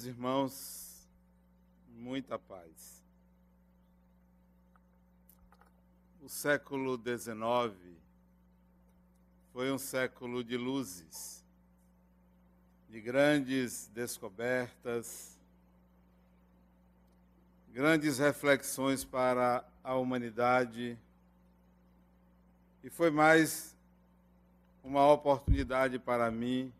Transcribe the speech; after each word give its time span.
Meus 0.00 0.06
irmãos, 0.06 1.08
muita 1.90 2.38
paz. 2.38 3.04
O 6.22 6.28
século 6.28 6.96
XIX 6.96 7.76
foi 9.52 9.70
um 9.70 9.76
século 9.76 10.42
de 10.42 10.56
luzes, 10.56 11.44
de 12.88 12.98
grandes 12.98 13.88
descobertas, 13.88 15.38
grandes 17.68 18.16
reflexões 18.16 19.04
para 19.04 19.62
a 19.84 19.96
humanidade, 19.96 20.98
e 22.82 22.88
foi 22.88 23.10
mais 23.10 23.76
uma 24.82 25.12
oportunidade 25.12 25.98
para 25.98 26.30
mim 26.30 26.72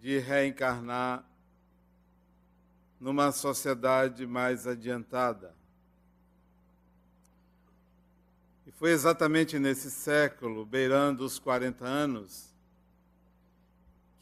de 0.00 0.18
reencarnar 0.18 1.29
numa 3.00 3.32
sociedade 3.32 4.26
mais 4.26 4.66
adiantada. 4.66 5.54
E 8.66 8.70
foi 8.70 8.90
exatamente 8.90 9.58
nesse 9.58 9.90
século, 9.90 10.66
beirando 10.66 11.24
os 11.24 11.38
40 11.38 11.84
anos, 11.86 12.54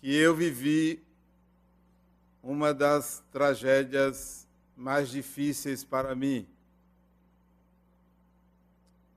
que 0.01 0.15
eu 0.15 0.35
vivi 0.35 1.05
uma 2.41 2.73
das 2.73 3.23
tragédias 3.33 4.47
mais 4.77 5.11
difíceis 5.11 5.83
para 5.83 6.15
mim. 6.15 6.47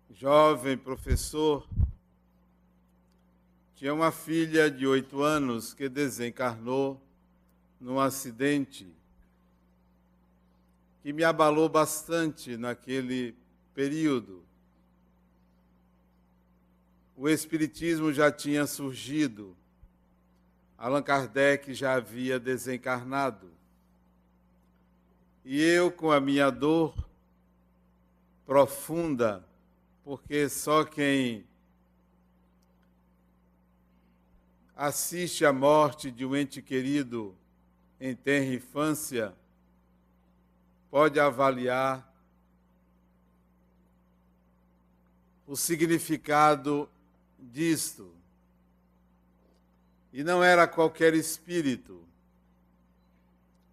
Jovem 0.10 0.76
professor, 0.76 1.68
tinha 3.76 3.94
uma 3.94 4.12
filha 4.12 4.70
de 4.70 4.86
oito 4.86 5.22
anos 5.22 5.74
que 5.74 5.88
desencarnou 5.88 7.02
num 7.80 8.00
acidente 8.00 9.01
que 11.02 11.12
me 11.12 11.24
abalou 11.24 11.68
bastante 11.68 12.58
naquele 12.58 13.36
período. 13.74 14.44
O 17.16 17.28
Espiritismo 17.28 18.14
já 18.14 18.32
tinha 18.32 18.66
surgido, 18.66 19.56
Allan 20.78 21.02
Kardec 21.02 21.74
já 21.74 21.94
havia 21.94 22.40
desencarnado. 22.40 23.52
E 25.44 25.60
eu, 25.60 25.92
com 25.92 26.12
a 26.12 26.20
minha 26.20 26.50
dor 26.50 26.96
profunda, 28.46 29.48
porque 30.04 30.50
só 30.50 30.84
quem 30.84 31.46
assiste 34.76 35.46
à 35.46 35.54
morte 35.54 36.12
de 36.12 36.26
um 36.26 36.36
ente 36.36 36.62
querido 36.62 37.36
em 38.00 38.16
tenra 38.16 38.56
infância, 38.56 39.36
pode 40.92 41.18
avaliar 41.22 42.06
o 45.48 45.56
significado 45.56 46.90
disto. 47.40 48.14
E 50.12 50.22
não 50.22 50.44
era 50.44 50.68
qualquer 50.68 51.14
espírito. 51.14 52.06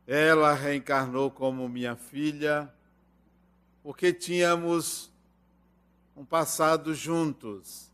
Ela 0.07 0.55
reencarnou 0.55 1.31
como 1.31 1.69
minha 1.69 1.97
filha, 1.97 2.73
porque 3.83 4.13
tínhamos 4.13 5.11
um 6.17 6.25
passado 6.25 6.95
juntos. 6.95 7.91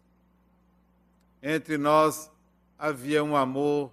Entre 1.43 1.79
nós 1.79 2.31
havia 2.79 3.25
um 3.25 3.35
amor 3.35 3.91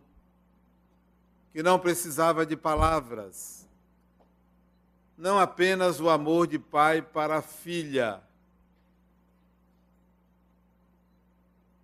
que 1.54 1.64
não 1.64 1.80
precisava 1.80 2.46
de 2.46 2.58
palavras. 2.58 3.61
Não 5.22 5.38
apenas 5.38 6.00
o 6.00 6.10
amor 6.10 6.48
de 6.48 6.58
pai 6.58 7.00
para 7.00 7.38
a 7.38 7.42
filha, 7.44 8.20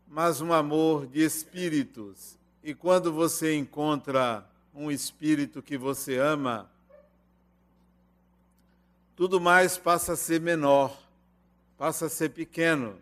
mas 0.07 0.41
um 0.41 0.51
amor 0.51 1.05
de 1.05 1.23
espíritos. 1.23 2.35
E 2.63 2.73
quando 2.73 3.13
você 3.13 3.55
encontra 3.55 4.43
um 4.73 4.89
espírito 4.89 5.61
que 5.61 5.77
você 5.77 6.17
ama, 6.17 6.67
tudo 9.15 9.39
mais 9.39 9.77
passa 9.77 10.13
a 10.13 10.17
ser 10.17 10.41
menor, 10.41 10.97
passa 11.77 12.07
a 12.07 12.09
ser 12.09 12.29
pequeno. 12.29 12.99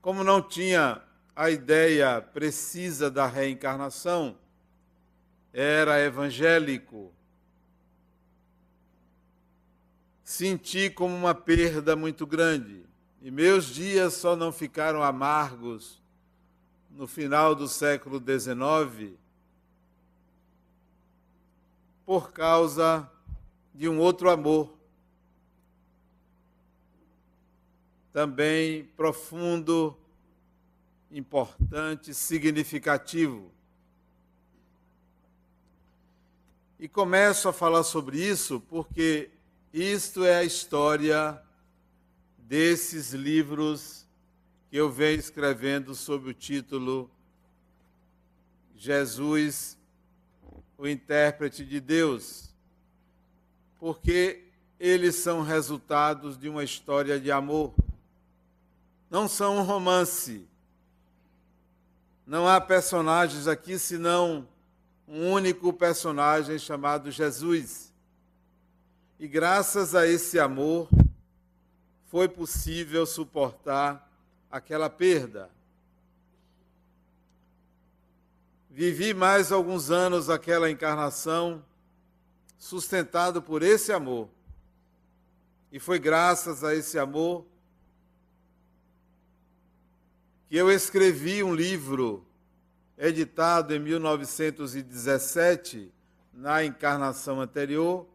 Como 0.00 0.24
não 0.24 0.40
tinha 0.40 1.02
a 1.36 1.50
ideia 1.50 2.22
precisa 2.22 3.10
da 3.10 3.26
reencarnação, 3.26 4.34
era 5.52 6.00
evangélico. 6.00 7.12
Senti 10.28 10.90
como 10.90 11.16
uma 11.16 11.34
perda 11.34 11.96
muito 11.96 12.26
grande. 12.26 12.84
E 13.22 13.30
meus 13.30 13.64
dias 13.64 14.12
só 14.12 14.36
não 14.36 14.52
ficaram 14.52 15.02
amargos 15.02 16.02
no 16.90 17.06
final 17.06 17.54
do 17.54 17.66
século 17.66 18.18
XIX 18.22 19.16
por 22.04 22.30
causa 22.30 23.10
de 23.74 23.88
um 23.88 23.98
outro 23.98 24.28
amor, 24.28 24.70
também 28.12 28.84
profundo 28.98 29.96
importante, 31.10 32.12
significativo. 32.12 33.50
E 36.78 36.86
começo 36.86 37.48
a 37.48 37.52
falar 37.52 37.82
sobre 37.82 38.22
isso 38.22 38.60
porque 38.68 39.30
isto 39.82 40.24
é 40.24 40.36
a 40.36 40.44
história 40.44 41.40
desses 42.36 43.12
livros 43.12 44.06
que 44.70 44.76
eu 44.76 44.90
venho 44.90 45.18
escrevendo 45.18 45.94
sob 45.94 46.30
o 46.30 46.34
título 46.34 47.10
Jesus, 48.74 49.78
o 50.76 50.86
intérprete 50.86 51.64
de 51.64 51.80
Deus, 51.80 52.54
porque 53.78 54.44
eles 54.78 55.16
são 55.16 55.42
resultados 55.42 56.38
de 56.38 56.48
uma 56.48 56.62
história 56.64 57.18
de 57.18 57.30
amor. 57.30 57.74
Não 59.10 59.26
são 59.26 59.58
um 59.58 59.62
romance, 59.62 60.46
não 62.26 62.46
há 62.46 62.60
personagens 62.60 63.46
aqui 63.48 63.78
senão 63.78 64.46
um 65.06 65.30
único 65.32 65.72
personagem 65.72 66.58
chamado 66.58 67.10
Jesus. 67.10 67.87
E 69.20 69.26
graças 69.26 69.96
a 69.96 70.06
esse 70.06 70.38
amor 70.38 70.88
foi 72.06 72.28
possível 72.28 73.04
suportar 73.04 74.08
aquela 74.48 74.88
perda. 74.88 75.50
Vivi 78.70 79.12
mais 79.12 79.50
alguns 79.50 79.90
anos 79.90 80.30
aquela 80.30 80.70
encarnação 80.70 81.64
sustentado 82.56 83.42
por 83.42 83.64
esse 83.64 83.92
amor. 83.92 84.28
E 85.72 85.80
foi 85.80 85.98
graças 85.98 86.62
a 86.62 86.72
esse 86.74 86.96
amor 86.96 87.44
que 90.48 90.56
eu 90.56 90.70
escrevi 90.70 91.42
um 91.42 91.52
livro 91.52 92.24
editado 92.96 93.74
em 93.74 93.80
1917, 93.80 95.92
na 96.32 96.64
encarnação 96.64 97.40
anterior, 97.40 98.06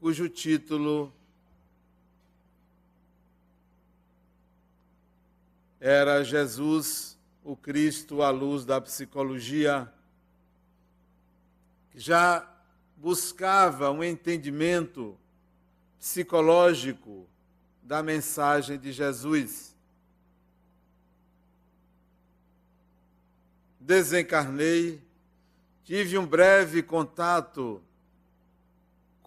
cujo 0.00 0.28
título 0.28 1.12
era 5.80 6.24
Jesus, 6.24 7.18
o 7.44 7.56
Cristo 7.56 8.22
à 8.22 8.30
luz 8.30 8.64
da 8.64 8.80
psicologia, 8.80 9.92
que 11.90 12.00
já 12.00 12.48
buscava 12.96 13.90
um 13.90 14.02
entendimento 14.02 15.16
psicológico 15.98 17.26
da 17.82 18.02
mensagem 18.02 18.78
de 18.78 18.92
Jesus. 18.92 19.68
desencarnei, 23.88 25.02
tive 25.82 26.18
um 26.18 26.26
breve 26.26 26.82
contato 26.82 27.82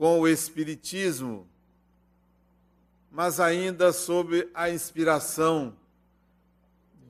com 0.02 0.20
o 0.20 0.28
Espiritismo, 0.28 1.48
mas 3.12 3.40
ainda 3.40 3.94
sob 3.94 4.50
a 4.52 4.68
inspiração 4.68 5.78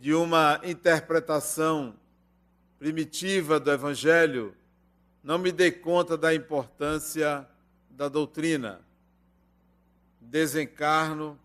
de 0.02 0.14
uma 0.14 0.60
interpretação 0.62 1.96
primitiva 2.78 3.62
do 3.62 3.72
Evangelho, 3.72 4.54
não 5.24 5.38
me 5.38 5.54
dei 5.54 5.72
conta 5.72 6.18
da 6.18 6.36
importância 6.36 7.48
da 7.90 8.10
doutrina. 8.10 8.82
Desencarno. 10.20 11.40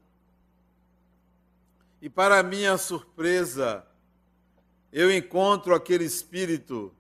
E, 2.02 2.10
para 2.10 2.42
minha 2.42 2.76
surpresa, 2.76 3.86
eu 4.92 5.12
encontro 5.12 5.76
aquele 5.76 6.06
espírito 6.06 6.92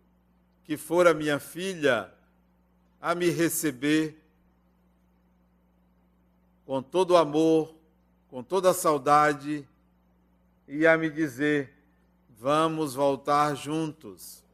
que 0.62 0.76
fora 0.76 1.12
minha 1.12 1.40
filha 1.40 2.14
a 3.02 3.12
me 3.12 3.28
receber 3.28 4.22
com 6.66 6.82
todo 6.82 7.12
o 7.12 7.16
amor, 7.16 7.72
com 8.28 8.42
toda 8.42 8.70
a 8.70 8.74
saudade 8.74 9.66
e 10.66 10.86
a 10.86 10.98
me 10.98 11.08
dizer: 11.08 11.72
vamos 12.38 12.94
voltar 12.94 13.54
juntos. 13.54 14.44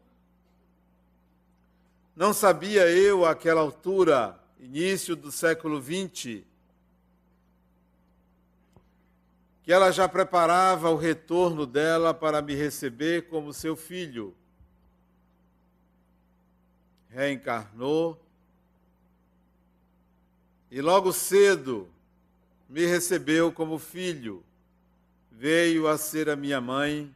Não 2.14 2.34
sabia 2.34 2.88
eu, 2.90 3.24
àquela 3.24 3.62
altura, 3.62 4.38
início 4.60 5.16
do 5.16 5.32
século 5.32 5.80
XX, 5.80 6.44
que 9.62 9.72
ela 9.72 9.90
já 9.90 10.06
preparava 10.06 10.90
o 10.90 10.96
retorno 10.96 11.64
dela 11.64 12.12
para 12.12 12.42
me 12.42 12.54
receber 12.54 13.28
como 13.28 13.54
seu 13.54 13.74
filho. 13.74 14.36
Reencarnou 17.08 18.20
e 20.70 20.80
logo 20.80 21.12
cedo 21.12 21.91
me 22.72 22.86
recebeu 22.86 23.52
como 23.52 23.78
filho, 23.78 24.42
veio 25.30 25.86
a 25.86 25.98
ser 25.98 26.30
a 26.30 26.34
minha 26.34 26.58
mãe, 26.58 27.14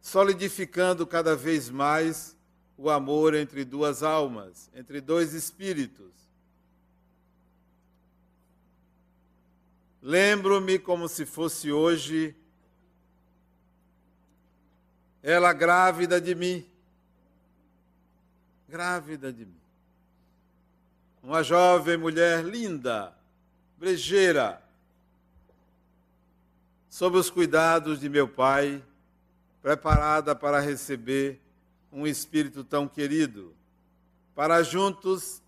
solidificando 0.00 1.04
cada 1.04 1.34
vez 1.34 1.68
mais 1.68 2.36
o 2.78 2.88
amor 2.88 3.34
entre 3.34 3.64
duas 3.64 4.04
almas, 4.04 4.70
entre 4.72 5.00
dois 5.00 5.34
espíritos. 5.34 6.12
Lembro-me 10.00 10.78
como 10.78 11.08
se 11.08 11.26
fosse 11.26 11.72
hoje, 11.72 12.36
ela 15.20 15.52
grávida 15.52 16.20
de 16.20 16.36
mim. 16.36 16.64
Grávida 18.68 19.32
de 19.32 19.44
mim. 19.44 19.60
Uma 21.20 21.42
jovem 21.42 21.96
mulher 21.96 22.44
linda, 22.44 23.12
brejeira, 23.82 24.62
sob 26.88 27.18
os 27.18 27.28
cuidados 27.28 27.98
de 27.98 28.08
meu 28.08 28.28
pai, 28.28 28.80
preparada 29.60 30.36
para 30.36 30.60
receber 30.60 31.40
um 31.90 32.06
espírito 32.06 32.62
tão 32.62 32.86
querido, 32.86 33.52
para 34.36 34.62
juntos 34.62 35.42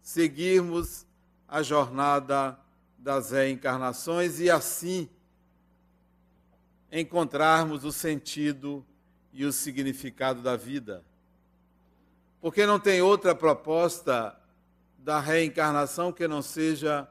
seguirmos 0.00 1.04
a 1.46 1.62
jornada 1.62 2.58
das 2.96 3.32
reencarnações 3.32 4.40
e 4.40 4.50
assim 4.50 5.06
encontrarmos 6.90 7.84
o 7.84 7.92
sentido 7.92 8.82
e 9.30 9.44
o 9.44 9.52
significado 9.52 10.40
da 10.40 10.56
vida. 10.56 11.04
Porque 12.40 12.64
não 12.64 12.80
tem 12.80 13.02
outra 13.02 13.34
proposta 13.34 14.34
da 14.96 15.20
reencarnação 15.20 16.10
que 16.10 16.26
não 16.26 16.40
seja 16.40 17.06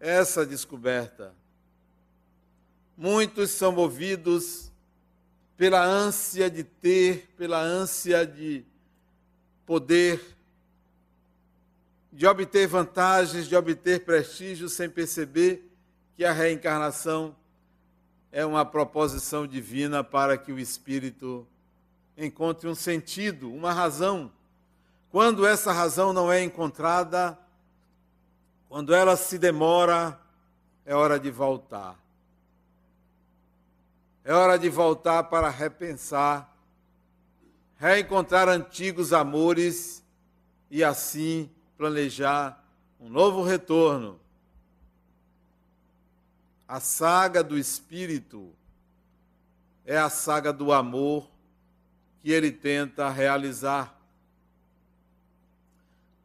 essa 0.00 0.46
descoberta. 0.46 1.34
Muitos 2.96 3.50
são 3.50 3.70
movidos 3.70 4.72
pela 5.56 5.84
ânsia 5.84 6.50
de 6.50 6.64
ter, 6.64 7.28
pela 7.36 7.60
ânsia 7.60 8.26
de 8.26 8.64
poder, 9.66 10.20
de 12.10 12.26
obter 12.26 12.66
vantagens, 12.66 13.46
de 13.46 13.54
obter 13.54 14.04
prestígio, 14.04 14.70
sem 14.70 14.88
perceber 14.88 15.70
que 16.16 16.24
a 16.24 16.32
reencarnação 16.32 17.36
é 18.32 18.44
uma 18.44 18.64
proposição 18.64 19.46
divina 19.46 20.02
para 20.02 20.38
que 20.38 20.50
o 20.50 20.58
espírito 20.58 21.46
encontre 22.16 22.68
um 22.68 22.74
sentido, 22.74 23.52
uma 23.52 23.72
razão. 23.72 24.32
Quando 25.10 25.46
essa 25.46 25.72
razão 25.72 26.12
não 26.12 26.30
é 26.32 26.42
encontrada, 26.42 27.38
quando 28.70 28.94
ela 28.94 29.16
se 29.16 29.36
demora, 29.36 30.16
é 30.86 30.94
hora 30.94 31.18
de 31.18 31.28
voltar. 31.28 31.98
É 34.24 34.32
hora 34.32 34.56
de 34.56 34.68
voltar 34.68 35.24
para 35.24 35.50
repensar, 35.50 36.56
reencontrar 37.76 38.48
antigos 38.48 39.12
amores 39.12 40.04
e 40.70 40.84
assim 40.84 41.50
planejar 41.76 42.64
um 43.00 43.08
novo 43.08 43.42
retorno. 43.42 44.20
A 46.68 46.78
saga 46.78 47.42
do 47.42 47.58
Espírito 47.58 48.54
é 49.84 49.98
a 49.98 50.08
saga 50.08 50.52
do 50.52 50.72
amor 50.72 51.28
que 52.20 52.30
ele 52.30 52.52
tenta 52.52 53.10
realizar. 53.10 53.98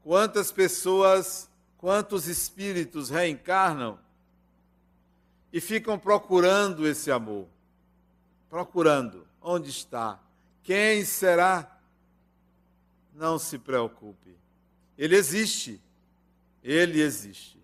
Quantas 0.03 0.51
pessoas, 0.51 1.49
quantos 1.85 2.25
espíritos 2.25 3.11
reencarnam 3.11 3.99
e 5.53 5.61
ficam 5.61 5.99
procurando 5.99 6.87
esse 6.87 7.11
amor? 7.11 7.47
Procurando. 8.49 9.27
Onde 9.39 9.69
está? 9.69 10.19
Quem 10.63 11.05
será? 11.05 11.79
Não 13.13 13.37
se 13.37 13.59
preocupe. 13.59 14.35
Ele 14.97 15.15
existe. 15.15 15.79
Ele 16.63 16.99
existe. 16.99 17.61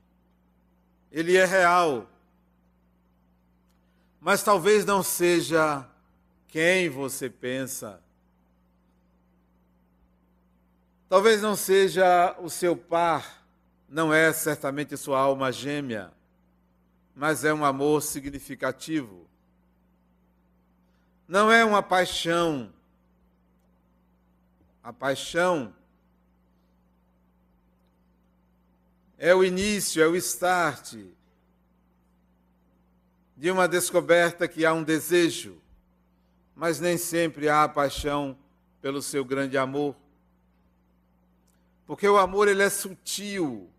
Ele 1.12 1.35
é 1.35 1.45
real. 1.45 2.07
Mas 4.19 4.44
talvez 4.44 4.85
não 4.85 5.01
seja 5.01 5.83
quem 6.47 6.89
você 6.89 7.27
pensa. 7.27 8.00
Talvez 11.09 11.41
não 11.41 11.56
seja 11.56 12.38
o 12.39 12.51
seu 12.51 12.77
par, 12.77 13.40
não 13.91 14.13
é 14.13 14.31
certamente 14.31 14.95
sua 14.95 15.19
alma 15.19 15.51
gêmea, 15.51 16.13
mas 17.13 17.43
é 17.43 17.53
um 17.53 17.65
amor 17.65 18.01
significativo. 18.01 19.27
Não 21.27 21.51
é 21.51 21.65
uma 21.65 21.83
paixão. 21.83 22.71
A 24.81 24.93
paixão 24.93 25.75
é 29.17 29.35
o 29.35 29.43
início, 29.43 30.01
é 30.01 30.07
o 30.07 30.15
start 30.15 30.95
de 33.35 33.51
uma 33.51 33.68
descoberta 33.68 34.47
que 34.47 34.66
há 34.66 34.71
um 34.71 34.83
desejo, 34.83 35.61
mas 36.56 36.80
nem 36.80 36.97
sempre 36.97 37.49
há 37.49 37.68
paixão 37.68 38.37
pelo 38.81 39.01
seu 39.01 39.25
grande 39.25 39.57
amor. 39.57 39.97
Porque 41.85 42.07
o 42.07 42.18
amor 42.18 42.47
ele 42.47 42.63
é 42.63 42.69
sutil. 42.69 43.69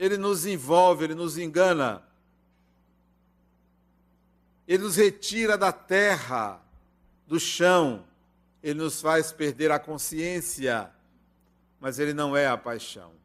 Ele 0.00 0.16
nos 0.16 0.44
envolve, 0.44 1.04
ele 1.04 1.14
nos 1.14 1.38
engana. 1.38 2.02
Ele 4.66 4.82
nos 4.82 4.96
retira 4.96 5.56
da 5.56 5.70
terra, 5.70 6.60
do 7.24 7.38
chão. 7.38 8.04
Ele 8.60 8.80
nos 8.80 9.00
faz 9.00 9.30
perder 9.30 9.70
a 9.70 9.78
consciência, 9.78 10.90
mas 11.78 12.00
ele 12.00 12.12
não 12.12 12.36
é 12.36 12.48
a 12.48 12.56
paixão 12.56 13.20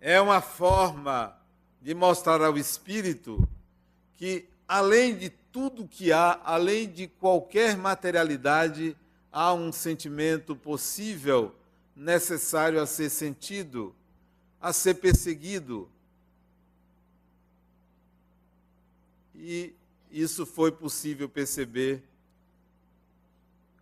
é 0.00 0.20
uma 0.20 0.40
forma 0.40 1.36
de 1.80 1.94
mostrar 1.94 2.40
ao 2.40 2.56
espírito 2.56 3.48
que, 4.16 4.46
além 4.66 5.16
de 5.16 5.30
tudo 5.30 5.88
que 5.88 6.12
há, 6.12 6.40
além 6.44 6.88
de 6.88 7.08
qualquer 7.08 7.76
materialidade, 7.76 8.96
há 9.32 9.52
um 9.52 9.72
sentimento 9.72 10.54
possível, 10.54 11.54
necessário 11.94 12.80
a 12.80 12.86
ser 12.86 13.10
sentido, 13.10 13.94
a 14.60 14.72
ser 14.72 14.94
perseguido. 14.94 15.88
E 19.34 19.74
isso 20.10 20.44
foi 20.44 20.72
possível 20.72 21.28
perceber 21.28 22.02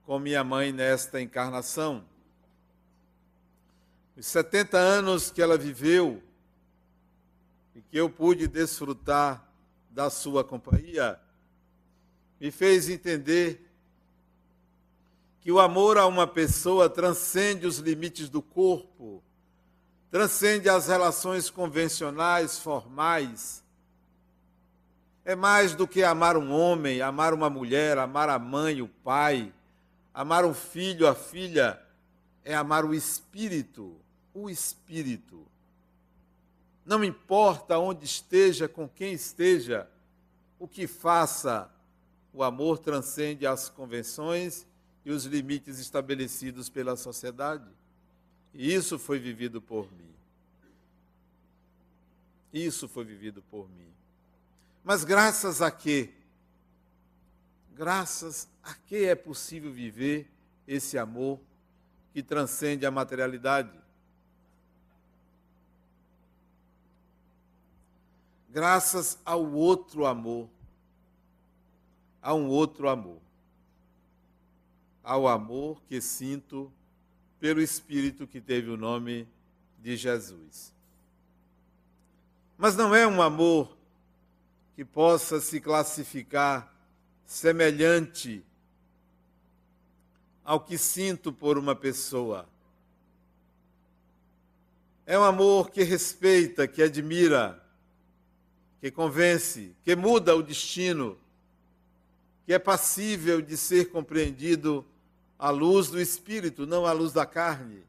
com 0.05 0.19
minha 0.19 0.45
mãe 0.45 0.73
nesta 0.73 1.21
encarnação. 1.21 2.05
Os 4.17 4.27
70 4.27 4.79
anos 4.79 5.31
que 5.31 5.43
ela 5.43 5.59
viveu 5.59 6.23
e 7.75 7.83
que 7.83 7.97
eu 7.97 8.09
pude 8.09 8.47
desfrutar 8.47 9.47
da 9.91 10.09
sua 10.11 10.45
companhia, 10.45 11.21
me 12.41 12.51
fez 12.51 12.89
entender 12.89 13.67
que 15.41 15.51
o 15.51 15.59
amor 15.59 15.97
a 15.97 16.07
uma 16.07 16.27
pessoa 16.27 16.89
transcende 16.89 17.67
os 17.67 17.79
limites 17.79 18.29
do 18.29 18.43
corpo, 18.43 19.23
transcende 20.11 20.69
as 20.69 20.89
relações 20.89 21.51
convencionais, 21.51 22.59
formais. 22.59 23.63
É 25.25 25.35
mais 25.35 25.75
do 25.75 25.87
que 25.87 26.03
amar 26.03 26.37
um 26.37 26.53
homem, 26.53 27.03
amar 27.03 27.35
uma 27.35 27.51
mulher, 27.51 27.99
amar 27.99 28.29
a 28.29 28.39
mãe, 28.39 28.81
o 28.81 28.89
pai, 28.89 29.53
amar 30.15 30.45
um 30.45 30.55
filho, 30.55 31.07
a 31.09 31.15
filha, 31.15 31.81
é 32.45 32.55
amar 32.55 32.85
o 32.85 32.95
espírito 32.95 33.97
o 34.37 34.51
Espírito. 34.51 35.47
Não 36.85 37.03
importa 37.03 37.79
onde 37.79 38.05
esteja, 38.05 38.69
com 38.69 38.87
quem 38.87 39.15
esteja, 39.15 39.89
o 40.59 40.69
que 40.69 40.87
faça, 40.87 41.71
o 42.33 42.43
amor 42.43 42.79
transcende 42.79 43.47
as 43.47 43.71
convenções 43.71 44.67
e 45.05 45.11
os 45.11 45.25
limites 45.25 45.79
estabelecidos 45.79 46.69
pela 46.69 46.97
sociedade. 46.97 47.65
Isso 48.57 48.99
foi 48.99 49.19
vivido 49.19 49.61
por 49.61 49.93
mim. 49.93 50.15
Isso 52.53 52.89
foi 52.89 53.05
vivido 53.05 53.43
por 53.43 53.69
mim. 53.69 53.93
Mas 54.83 55.05
graças 55.05 55.61
a 55.61 55.71
quê? 55.71 56.11
Graças 57.75 58.49
a 58.63 58.73
que 58.73 59.05
é 59.05 59.15
possível 59.15 59.71
viver 59.71 60.31
esse 60.67 60.97
amor 60.97 61.39
que 62.15 62.23
transcende 62.23 62.87
a 62.87 62.91
materialidade? 62.91 63.79
Graças 68.49 69.19
ao 69.23 69.53
outro 69.53 70.07
amor. 70.07 70.49
A 72.23 72.33
um 72.33 72.49
outro 72.49 72.89
amor. 72.89 73.21
Ao 75.05 75.29
amor 75.29 75.83
que 75.83 76.01
sinto 76.01 76.73
pelo 77.41 77.61
Espírito 77.61 78.27
que 78.27 78.41
teve 78.41 78.71
o 78.71 78.77
nome 78.77 79.29
de 79.83 79.97
Jesus. 79.97 80.73
Mas 82.57 82.77
não 82.77 82.95
é 82.95 83.07
um 83.07 83.21
amor 83.21 83.77
que 84.75 84.85
possa 84.85 85.41
se 85.41 85.61
classificar 85.61 86.73
semelhante 87.25 88.45
ao 90.45 90.61
que 90.61 90.79
sinto 90.79 91.33
por 91.33 91.59
uma 91.59 91.75
pessoa. 91.75 92.49
É 95.05 95.19
um 95.19 95.25
amor 95.25 95.71
que 95.71 95.83
respeita, 95.83 96.67
que 96.67 96.83
admira, 96.83 97.63
que 98.81 98.91
convence, 98.91 99.75
que 99.85 99.95
muda 99.95 100.35
o 100.35 100.43
destino, 100.43 101.19
que 102.45 102.53
é 102.53 102.59
passível 102.59 103.43
de 103.43 103.57
ser 103.57 103.91
compreendido 103.91 104.85
à 105.39 105.51
luz 105.51 105.89
do 105.89 106.01
espírito, 106.01 106.67
não 106.67 106.87
à 106.87 106.93
luz 106.93 107.13
da 107.13 107.27
carne. 107.27 107.83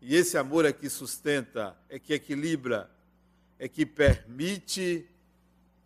E 0.00 0.16
esse 0.16 0.36
amor 0.36 0.64
é 0.64 0.72
que 0.72 0.88
sustenta, 0.88 1.76
é 1.88 1.98
que 1.98 2.12
equilibra, 2.12 2.90
é 3.58 3.68
que 3.68 3.86
permite 3.86 5.06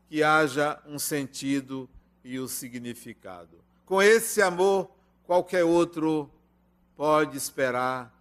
que 0.09 0.23
haja 0.23 0.81
um 0.87 0.99
sentido 0.99 1.89
e 2.25 2.41
um 2.41 2.49
significado. 2.49 3.59
Com 3.85 4.03
esse 4.03 4.41
amor, 4.43 4.91
qualquer 5.25 5.65
outro 5.65 6.31
pode 6.97 7.37
esperar, 7.37 8.13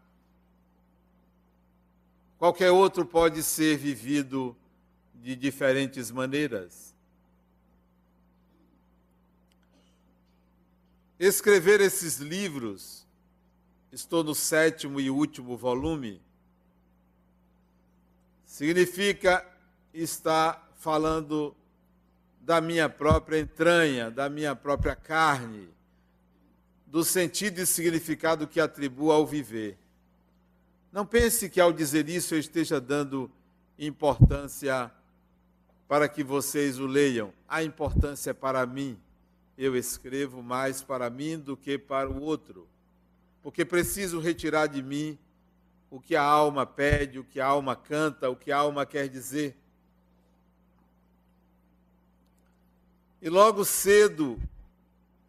qualquer 2.38 2.72
outro 2.72 3.06
pode 3.06 3.42
ser 3.42 3.78
vivido 3.78 4.56
de 5.14 5.36
diferentes 5.36 6.12
maneiras. 6.12 6.95
Escrever 11.20 11.80
esses 11.80 12.18
livros, 12.18 13.08
estou 13.92 14.24
no 14.24 14.36
sétimo 14.36 15.00
e 15.00 15.10
último 15.10 15.56
volume, 15.56 16.22
significa 18.46 19.46
estar 19.94 20.72
falando 20.78 21.56
da 22.42 22.60
minha 22.60 22.90
própria 22.90 23.40
entranha, 23.40 24.12
da 24.12 24.30
minha 24.30 24.56
própria 24.56 24.96
carne, 24.96 25.70
do 26.86 27.04
sentido 27.04 27.60
e 27.60 27.66
significado 27.66 28.48
que 28.48 28.60
atribuo 28.60 29.12
ao 29.12 29.26
viver. 29.26 29.78
Não 30.92 31.06
pense 31.06 31.50
que 31.50 31.60
ao 31.60 31.74
dizer 31.74 32.08
isso 32.10 32.36
eu 32.36 32.40
esteja 32.40 32.80
dando 32.80 33.32
importância 33.80 34.92
para 35.88 36.08
que 36.08 36.24
vocês 36.24 36.78
o 36.78 36.86
leiam. 36.86 37.34
A 37.48 37.64
importância 37.64 38.32
é 38.32 38.34
para 38.34 38.66
mim. 38.66 38.98
Eu 39.58 39.76
escrevo 39.76 40.44
mais 40.44 40.82
para 40.82 41.10
mim 41.10 41.38
do 41.38 41.56
que 41.56 41.78
para 41.78 42.10
o 42.10 42.22
outro, 42.22 42.68
porque 43.42 43.64
preciso 43.64 44.20
retirar 44.20 44.68
de 44.68 44.82
mim 44.82 45.18
o 45.90 46.00
que 46.00 46.16
a 46.16 46.22
alma 46.22 46.66
pede, 46.66 47.20
o 47.20 47.24
que 47.24 47.40
a 47.40 47.46
alma 47.46 47.76
canta, 47.76 48.30
o 48.30 48.36
que 48.36 48.52
a 48.52 48.58
alma 48.58 48.86
quer 48.86 49.08
dizer. 49.08 49.56
E 53.22 53.30
logo 53.30 53.64
cedo, 53.64 54.38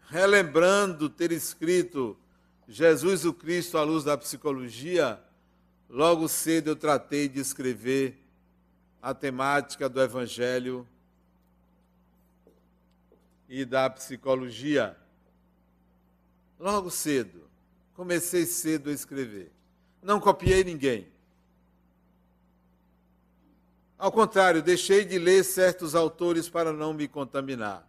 relembrando 0.08 1.08
ter 1.08 1.30
escrito 1.30 2.16
Jesus 2.68 3.24
o 3.24 3.32
Cristo 3.32 3.78
à 3.78 3.82
luz 3.82 4.02
da 4.02 4.18
psicologia, 4.18 5.20
logo 5.88 6.26
cedo 6.26 6.70
eu 6.70 6.76
tratei 6.76 7.28
de 7.28 7.38
escrever 7.38 8.18
a 9.00 9.14
temática 9.14 9.88
do 9.88 10.02
Evangelho 10.02 10.86
e 13.48 13.64
da 13.64 13.88
psicologia. 13.90 14.96
Logo 16.58 16.90
cedo, 16.90 17.48
comecei 17.94 18.46
cedo 18.46 18.90
a 18.90 18.92
escrever 18.92 19.56
não 20.06 20.20
copiei 20.20 20.62
ninguém. 20.62 21.08
Ao 23.98 24.12
contrário, 24.12 24.62
deixei 24.62 25.04
de 25.04 25.18
ler 25.18 25.42
certos 25.42 25.96
autores 25.96 26.48
para 26.48 26.72
não 26.72 26.94
me 26.94 27.08
contaminar, 27.08 27.84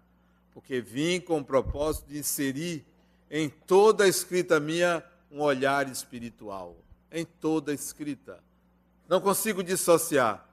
porque 0.51 0.81
vim 0.81 1.19
com 1.19 1.37
o 1.39 1.45
propósito 1.45 2.07
de 2.07 2.17
inserir 2.17 2.83
em 3.29 3.49
toda 3.49 4.05
a 4.05 4.07
escrita 4.07 4.59
minha 4.59 5.03
um 5.31 5.41
olhar 5.41 5.87
espiritual. 5.91 6.75
Em 7.11 7.23
toda 7.23 7.71
a 7.71 7.75
escrita. 7.75 8.43
Não 9.07 9.21
consigo 9.21 9.63
dissociar. 9.63 10.46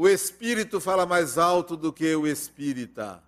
O 0.00 0.08
espírito 0.08 0.80
fala 0.80 1.04
mais 1.04 1.36
alto 1.36 1.76
do 1.76 1.92
que 1.92 2.14
o 2.14 2.26
espírita. 2.26 3.22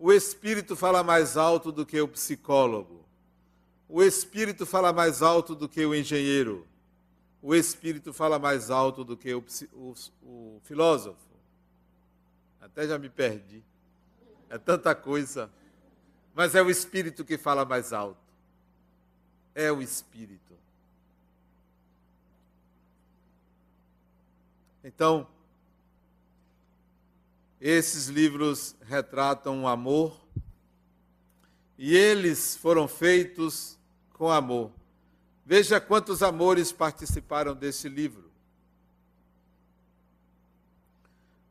O 0.00 0.12
espírito 0.12 0.74
fala 0.74 1.04
mais 1.04 1.36
alto 1.36 1.70
do 1.70 1.86
que 1.86 2.00
o 2.00 2.08
psicólogo. 2.08 3.04
O 3.88 4.02
espírito 4.02 4.66
fala 4.66 4.92
mais 4.92 5.22
alto 5.22 5.54
do 5.54 5.68
que 5.68 5.86
o 5.86 5.94
engenheiro. 5.94 6.66
O 7.40 7.54
espírito 7.54 8.12
fala 8.12 8.36
mais 8.36 8.68
alto 8.68 9.04
do 9.04 9.16
que 9.16 9.32
o, 9.32 9.44
o, 9.72 9.94
o 10.24 10.60
filósofo. 10.64 11.30
Até 12.60 12.88
já 12.88 12.98
me 12.98 13.08
perdi. 13.08 13.62
É 14.48 14.58
tanta 14.58 14.92
coisa. 14.92 15.48
Mas 16.34 16.56
é 16.56 16.62
o 16.62 16.68
espírito 16.68 17.24
que 17.24 17.38
fala 17.38 17.64
mais 17.64 17.92
alto. 17.92 18.18
É 19.54 19.70
o 19.70 19.80
espírito. 19.80 20.52
Então, 24.82 25.28
esses 27.60 28.06
livros 28.06 28.74
retratam 28.82 29.64
o 29.64 29.68
amor 29.68 30.18
e 31.76 31.94
eles 31.96 32.56
foram 32.56 32.88
feitos 32.88 33.78
com 34.12 34.30
amor. 34.30 34.72
Veja 35.44 35.80
quantos 35.80 36.22
amores 36.22 36.72
participaram 36.72 37.54
desse 37.54 37.88
livro. 37.88 38.30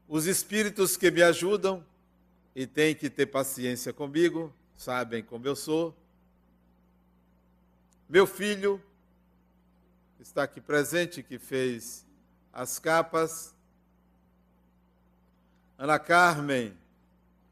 Os 0.08 0.25
espíritos 0.25 0.98
que 0.98 1.12
me 1.12 1.22
ajudam 1.22 1.86
e 2.56 2.66
têm 2.66 2.96
que 2.96 3.10
ter 3.10 3.28
paciência 3.28 3.94
comigo, 3.94 4.54
sabem 4.75 5.24
como 5.24 5.46
eu 5.46 5.56
sou. 5.56 5.96
Meu 8.08 8.25
filho, 8.25 8.82
está 10.20 10.44
aqui 10.44 10.60
presente, 10.60 11.22
que 11.22 11.38
fez 11.38 12.06
as 12.51 12.80
capas. 12.80 13.54
Ana 15.80 15.98
Carmen, 15.98 16.78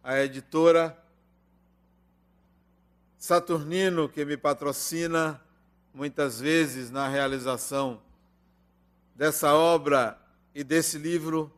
a 0.03 0.19
editora. 0.19 1.01
Saturnino, 3.17 4.09
que 4.09 4.25
me 4.25 4.35
patrocina 4.35 5.41
muitas 5.93 6.37
vezes 6.41 6.91
na 6.91 7.07
realização 7.07 8.01
dessa 9.15 9.53
obra 9.53 10.19
e 10.53 10.61
desse 10.61 10.97
livro. 10.97 11.49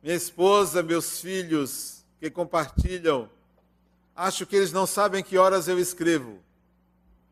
Minha 0.00 0.14
esposa, 0.14 0.80
meus 0.80 1.20
filhos 1.20 2.04
que 2.20 2.30
compartilham, 2.30 3.28
acho 4.14 4.46
que 4.46 4.54
eles 4.54 4.70
não 4.70 4.86
sabem 4.86 5.24
que 5.24 5.36
horas 5.36 5.66
eu 5.66 5.78
escrevo. 5.78 6.38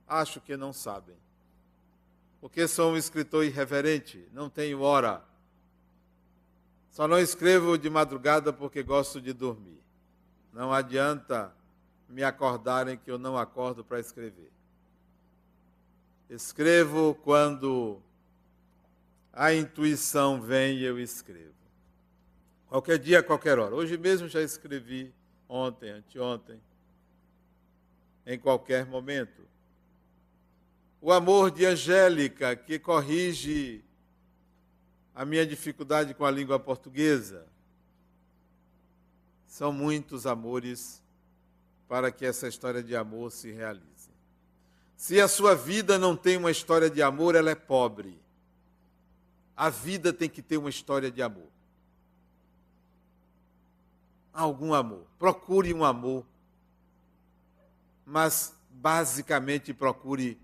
Acho 0.07 0.41
que 0.41 0.57
não 0.57 0.73
sabem. 0.73 1.17
Porque 2.41 2.67
sou 2.67 2.93
um 2.93 2.97
escritor 2.97 3.45
irreverente, 3.45 4.27
não 4.33 4.49
tenho 4.49 4.81
hora. 4.81 5.23
Só 6.91 7.07
não 7.07 7.19
escrevo 7.19 7.77
de 7.77 7.91
madrugada 7.91 8.53
porque 8.53 8.83
gosto 8.83 9.21
de 9.21 9.33
dormir. 9.33 9.81
Não 10.53 10.73
adianta 10.73 11.55
me 12.09 12.25
acordarem 12.25 12.97
que 12.97 13.11
eu 13.11 13.19
não 13.19 13.37
acordo 13.37 13.85
para 13.85 14.01
escrever. 14.01 14.51
Escrevo 16.29 17.15
quando 17.23 18.01
a 19.33 19.55
intuição 19.55 20.41
vem 20.41 20.79
e 20.79 20.85
eu 20.85 20.99
escrevo. 20.99 21.55
Qualquer 22.69 22.99
dia, 22.99 23.23
qualquer 23.23 23.59
hora. 23.59 23.75
Hoje 23.75 23.97
mesmo 23.99 24.29
já 24.29 24.41
escrevi, 24.41 25.13
ontem, 25.49 25.91
anteontem, 25.91 26.61
em 28.25 28.39
qualquer 28.39 28.87
momento. 28.87 29.43
O 31.01 31.11
amor 31.13 31.51
de 31.51 31.65
Angélica, 31.65 32.55
que 32.55 32.79
corrige 32.79 33.83
a 35.15 35.25
minha 35.25 35.47
dificuldade 35.47 36.13
com 36.15 36.25
a 36.25 36.31
língua 36.31 36.59
portuguesa. 36.59 37.47
São 39.47 39.73
muitos 39.73 40.27
amores 40.27 41.03
para 41.89 42.13
que 42.13 42.25
essa 42.25 42.47
história 42.47 42.83
de 42.83 42.95
amor 42.95 43.33
se 43.33 43.51
realize. 43.51 44.11
Se 44.97 45.19
a 45.21 45.27
sua 45.27 45.55
vida 45.55 45.99
não 45.99 46.15
tem 46.15 46.37
uma 46.37 46.51
história 46.51 46.91
de 46.91 47.03
amor, 47.03 47.35
ela 47.35 47.51
é 47.51 47.55
pobre. 47.55 48.21
A 49.57 49.71
vida 49.71 50.13
tem 50.13 50.29
que 50.29 50.43
ter 50.43 50.59
uma 50.59 50.71
história 50.71 51.11
de 51.11 51.23
amor. 51.23 51.49
Algum 54.33 54.75
amor. 54.75 55.07
Procure 55.19 55.73
um 55.73 55.85
amor. 55.85 56.25
Mas, 58.05 58.55
basicamente, 58.71 59.73
procure 59.73 60.39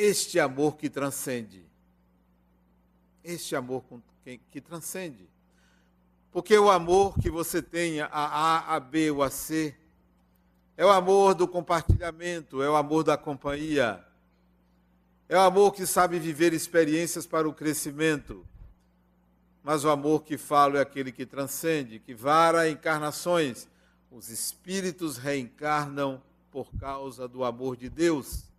este 0.00 0.40
amor 0.40 0.76
que 0.76 0.88
transcende. 0.88 1.62
Este 3.22 3.54
amor 3.54 3.84
que 4.50 4.60
transcende. 4.60 5.28
Porque 6.32 6.58
o 6.58 6.70
amor 6.70 7.18
que 7.20 7.30
você 7.30 7.60
tenha, 7.60 8.06
a 8.06 8.24
A, 8.24 8.76
a 8.76 8.80
B 8.80 9.10
ou 9.10 9.22
a 9.22 9.30
C, 9.30 9.76
é 10.76 10.86
o 10.86 10.88
amor 10.88 11.34
do 11.34 11.46
compartilhamento, 11.46 12.62
é 12.62 12.70
o 12.70 12.76
amor 12.76 13.04
da 13.04 13.18
companhia, 13.18 14.02
é 15.28 15.36
o 15.36 15.40
amor 15.40 15.74
que 15.74 15.86
sabe 15.86 16.18
viver 16.18 16.54
experiências 16.54 17.26
para 17.26 17.48
o 17.48 17.52
crescimento. 17.52 18.46
Mas 19.62 19.84
o 19.84 19.90
amor 19.90 20.22
que 20.22 20.38
falo 20.38 20.78
é 20.78 20.80
aquele 20.80 21.12
que 21.12 21.26
transcende, 21.26 21.98
que 21.98 22.14
vara 22.14 22.70
encarnações. 22.70 23.68
Os 24.10 24.30
espíritos 24.30 25.18
reencarnam 25.18 26.22
por 26.50 26.72
causa 26.78 27.28
do 27.28 27.44
amor 27.44 27.76
de 27.76 27.90
Deus. 27.90 28.49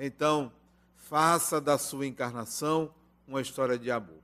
Então, 0.00 0.50
faça 0.96 1.60
da 1.60 1.76
sua 1.78 2.06
encarnação 2.06 2.92
uma 3.28 3.40
história 3.40 3.78
de 3.78 3.90
amor 3.90 4.20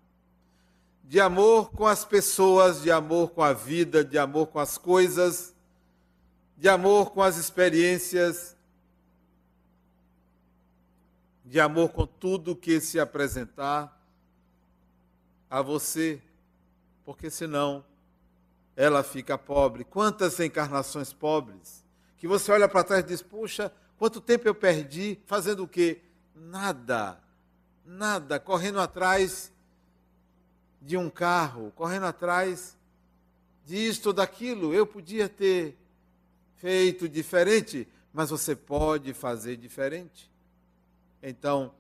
de 1.09 1.21
amor 1.21 1.71
com 1.71 1.87
as 1.87 2.05
pessoas, 2.05 2.83
de 2.83 2.91
amor 2.91 3.31
com 3.31 3.41
a 3.41 3.53
vida, 3.53 4.05
de 4.05 4.19
amor 4.19 4.49
com 4.49 4.59
as 4.59 4.77
coisas, 4.77 5.55
de 6.57 6.69
amor 6.69 7.13
com 7.13 7.23
as 7.23 7.37
experiências, 7.37 8.57
de 11.45 11.61
amor 11.61 11.91
com 11.91 12.05
tudo 12.07 12.57
que 12.57 12.81
se 12.81 12.99
apresentar 12.99 13.97
a 15.49 15.63
você, 15.63 16.21
porque 17.05 17.31
senão 17.31 17.85
ela 18.75 19.05
fica 19.05 19.39
pobre. 19.39 19.85
Quantas 19.85 20.41
encarnações 20.41 21.13
pobres 21.13 21.85
que 22.19 22.27
você 22.27 22.51
olha 22.51 22.69
para 22.69 22.83
trás 22.83 23.05
e 23.05 23.07
diz: 23.07 23.23
Puxa, 23.23 23.73
quanto 23.99 24.21
tempo 24.21 24.47
eu 24.47 24.55
perdi 24.55 25.19
fazendo 25.27 25.65
o 25.65 25.69
quê? 25.69 26.01
Nada, 26.35 27.21
nada, 27.85 28.39
correndo 28.39 28.81
atrás 28.81 29.53
de 30.81 30.97
um 30.97 31.11
carro, 31.11 31.73
correndo 31.75 32.07
atrás 32.07 32.77
disto 33.65 34.07
ou 34.07 34.13
daquilo. 34.13 34.73
Eu 34.73 34.87
podia 34.87 35.29
ter 35.29 35.77
feito 36.57 37.09
diferente, 37.09 37.89
mas 38.13 38.31
você 38.31 38.55
pode 38.55 39.13
fazer 39.13 39.57
diferente. 39.57 40.31
Então, 41.23 41.73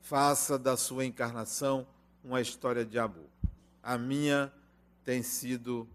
faça 0.00 0.58
da 0.58 0.76
sua 0.76 1.04
encarnação 1.04 1.86
uma 2.22 2.40
história 2.40 2.84
de 2.84 2.98
amor. 2.98 3.28
A 3.82 3.96
minha 3.96 4.52
tem 5.04 5.22
sido 5.22 5.88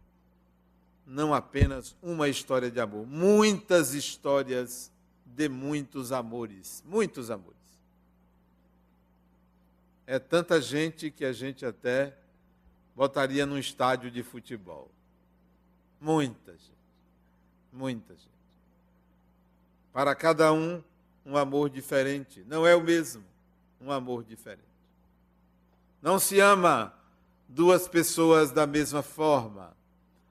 não 1.06 1.34
apenas 1.34 1.96
uma 2.02 2.28
história 2.28 2.72
de 2.72 2.80
amor, 2.80 3.06
muitas 3.06 3.94
histórias 3.94 4.92
de 5.36 5.50
muitos 5.50 6.12
amores, 6.12 6.82
muitos 6.88 7.30
amores. 7.30 7.56
É 10.08 10.18
tanta 10.18 10.62
gente 10.62 11.12
que 11.12 11.26
a 11.26 11.34
gente 11.34 11.66
até 11.66 12.16
botaria 12.96 13.46
num 13.46 13.58
estádio 13.58 14.10
de 14.10 14.24
futebol. 14.24 14.90
Muita 16.00 16.52
gente. 16.54 16.72
Muita 17.74 18.14
gente. 18.14 18.30
Para 19.92 20.16
cada 20.16 20.54
um, 20.54 20.82
um 21.26 21.36
amor 21.36 21.70
diferente. 21.70 22.46
Não 22.48 22.66
é 22.66 22.76
o 22.76 22.82
mesmo, 22.82 23.24
um 23.82 23.92
amor 23.92 24.24
diferente. 24.24 24.64
Não 26.02 26.20
se 26.20 26.40
ama 26.40 26.94
duas 27.50 27.88
pessoas 27.88 28.52
da 28.52 28.66
mesma 28.66 29.02
forma. 29.02 29.76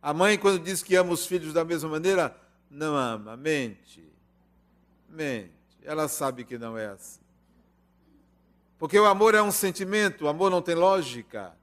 A 0.00 0.14
mãe, 0.14 0.38
quando 0.38 0.62
diz 0.62 0.82
que 0.82 0.94
ama 0.94 1.12
os 1.12 1.26
filhos 1.26 1.52
da 1.52 1.64
mesma 1.64 1.90
maneira, 1.90 2.34
não 2.70 2.94
ama, 2.94 3.36
mente. 3.36 4.13
Mente. 5.14 5.52
Ela 5.82 6.08
sabe 6.08 6.44
que 6.44 6.58
não 6.58 6.76
é 6.76 6.86
assim. 6.86 7.20
Porque 8.78 8.98
o 8.98 9.06
amor 9.06 9.34
é 9.34 9.42
um 9.42 9.52
sentimento, 9.52 10.24
o 10.24 10.28
amor 10.28 10.50
não 10.50 10.60
tem 10.60 10.74
lógica. 10.74 11.54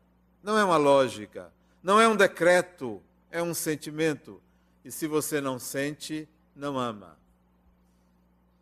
Não 0.43 0.57
é 0.57 0.63
uma 0.63 0.77
lógica, 0.77 1.53
não 1.83 2.01
é 2.01 2.07
um 2.07 2.15
decreto, 2.15 3.01
é 3.29 3.43
um 3.43 3.53
sentimento. 3.53 4.41
E 4.83 4.91
se 4.91 5.05
você 5.05 5.39
não 5.39 5.59
sente, 5.59 6.27
não 6.55 6.79
ama. 6.79 7.15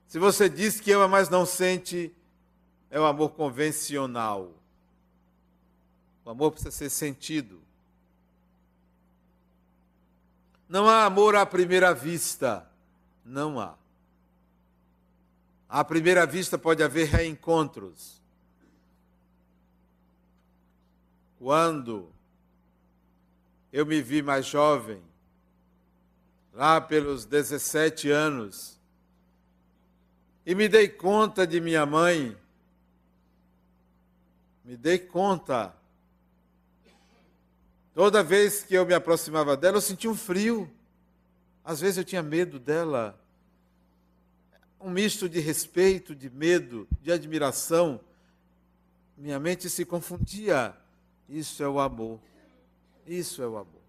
Se 0.08 0.20
você 0.20 0.50
diz 0.50 0.80
que 0.80 0.92
ama, 0.92 1.08
mas 1.08 1.30
não 1.30 1.46
sente, 1.46 2.14
é 2.90 3.00
o 3.00 3.06
amor 3.06 3.30
convencional. 3.30 4.52
O 6.26 6.30
amor 6.30 6.52
precisa 6.52 6.72
ser 6.72 6.90
sentido. 6.90 7.62
Não 10.68 10.88
há 10.90 11.06
amor 11.06 11.36
à 11.36 11.46
primeira 11.46 11.94
vista. 11.94 12.68
Não 13.24 13.60
há. 13.60 13.76
À 15.70 15.86
primeira 15.86 16.26
vista 16.26 16.58
pode 16.58 16.84
haver 16.84 17.08
reencontros. 17.08 18.20
quando 21.40 22.12
eu 23.72 23.86
me 23.86 24.02
vi 24.02 24.22
mais 24.22 24.46
jovem, 24.46 25.02
lá 26.54 26.82
pelos 26.82 27.26
17 27.26 28.12
anos, 28.12 28.78
e 30.46 30.54
me 30.54 30.68
dei 30.68 30.90
conta 30.90 31.48
de 31.48 31.62
minha 31.62 31.86
mãe, 31.86 32.38
me 34.66 34.76
dei 34.76 35.00
conta. 35.00 35.74
Toda 37.94 38.22
vez 38.22 38.64
que 38.64 38.74
eu 38.74 38.86
me 38.86 38.94
aproximava 38.94 39.56
dela, 39.56 39.78
eu 39.78 39.82
sentia 39.82 40.10
um 40.10 40.16
frio. 40.16 40.70
Às 41.64 41.80
vezes 41.80 41.98
eu 41.98 42.04
tinha 42.04 42.24
medo 42.24 42.60
dela. 42.60 43.20
Um 44.80 44.90
misto 44.90 45.28
de 45.28 45.40
respeito, 45.40 46.16
de 46.16 46.30
medo, 46.30 46.88
de 47.02 47.12
admiração. 47.12 48.00
Minha 49.18 49.40
mente 49.40 49.70
se 49.70 49.86
confundia 49.86 50.76
isso 51.30 51.62
é 51.62 51.68
o 51.70 51.80
amor. 51.80 52.20
Isso 53.06 53.42
é 53.42 53.48
o 53.48 53.56
amor. 53.58 53.82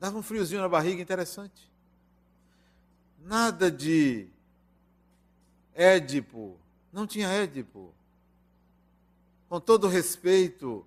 Dava 0.00 0.18
um 0.18 0.22
friozinho 0.22 0.60
na 0.60 0.68
barriga 0.68 1.00
interessante. 1.00 1.70
Nada 3.20 3.70
de 3.70 4.26
Édipo. 5.72 6.58
Não 6.92 7.06
tinha 7.06 7.28
Édipo. 7.28 7.94
Com 9.48 9.60
todo 9.60 9.86
respeito 9.86 10.84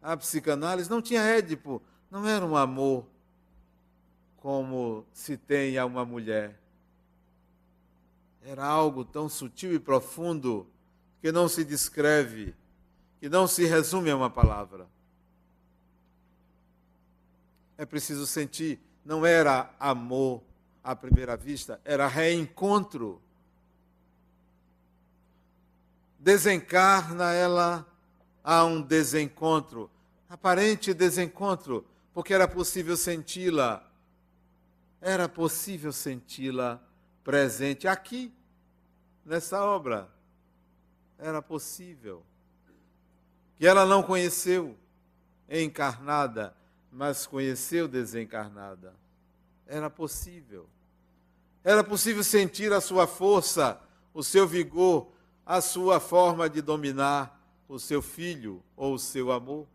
à 0.00 0.16
psicanálise, 0.16 0.90
não 0.90 1.02
tinha 1.02 1.22
Édipo. 1.22 1.82
Não 2.10 2.26
era 2.26 2.44
um 2.44 2.56
amor 2.56 3.06
como 4.36 5.04
se 5.12 5.36
tem 5.36 5.78
a 5.78 5.84
uma 5.84 6.04
mulher. 6.04 6.59
Era 8.42 8.64
algo 8.64 9.04
tão 9.04 9.28
sutil 9.28 9.74
e 9.74 9.78
profundo 9.78 10.66
que 11.20 11.30
não 11.30 11.48
se 11.48 11.64
descreve 11.64 12.54
que 13.20 13.28
não 13.28 13.46
se 13.46 13.66
resume 13.66 14.10
a 14.10 14.16
uma 14.16 14.30
palavra. 14.30 14.88
É 17.76 17.84
preciso 17.84 18.26
sentir, 18.26 18.80
não 19.04 19.26
era 19.26 19.70
amor 19.78 20.42
à 20.82 20.96
primeira 20.96 21.36
vista, 21.36 21.78
era 21.84 22.08
reencontro. 22.08 23.20
Desencarna 26.18 27.32
ela 27.32 27.86
a 28.42 28.64
um 28.64 28.80
desencontro, 28.80 29.90
aparente 30.28 30.94
desencontro, 30.94 31.84
porque 32.14 32.32
era 32.32 32.48
possível 32.48 32.96
senti-la, 32.96 33.86
era 35.00 35.28
possível 35.28 35.92
senti-la 35.92 36.80
presente 37.22 37.86
aqui, 37.86 38.32
nessa 39.24 39.64
obra. 39.64 40.08
Era 41.18 41.42
possível 41.42 42.22
que 43.58 43.66
ela 43.66 43.84
não 43.84 44.02
conheceu 44.02 44.76
encarnada, 45.48 46.54
mas 46.90 47.26
conheceu 47.26 47.86
desencarnada. 47.86 48.94
Era 49.66 49.90
possível. 49.90 50.66
Era 51.62 51.84
possível 51.84 52.24
sentir 52.24 52.72
a 52.72 52.80
sua 52.80 53.06
força, 53.06 53.80
o 54.14 54.22
seu 54.22 54.46
vigor, 54.46 55.12
a 55.44 55.60
sua 55.60 56.00
forma 56.00 56.48
de 56.48 56.62
dominar 56.62 57.38
o 57.68 57.78
seu 57.78 58.00
filho 58.00 58.62
ou 58.76 58.94
o 58.94 58.98
seu 58.98 59.30
amor. 59.30 59.66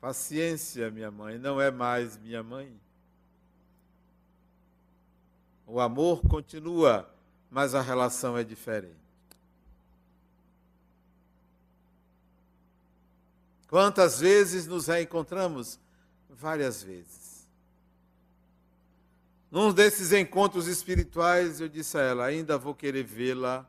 Paciência, 0.00 0.90
minha 0.90 1.10
mãe, 1.10 1.38
não 1.38 1.60
é 1.60 1.70
mais 1.70 2.18
minha 2.18 2.42
mãe. 2.42 2.70
O 5.66 5.80
amor 5.80 6.20
continua, 6.28 7.08
mas 7.50 7.74
a 7.74 7.80
relação 7.80 8.36
é 8.36 8.44
diferente. 8.44 9.04
Quantas 13.68 14.20
vezes 14.20 14.66
nos 14.66 14.86
reencontramos 14.86 15.80
várias 16.28 16.82
vezes. 16.82 17.46
Num 19.50 19.72
desses 19.72 20.12
encontros 20.12 20.66
espirituais, 20.66 21.60
eu 21.60 21.68
disse 21.68 21.96
a 21.96 22.02
ela: 22.02 22.24
ainda 22.24 22.58
vou 22.58 22.74
querer 22.74 23.04
vê-la 23.04 23.66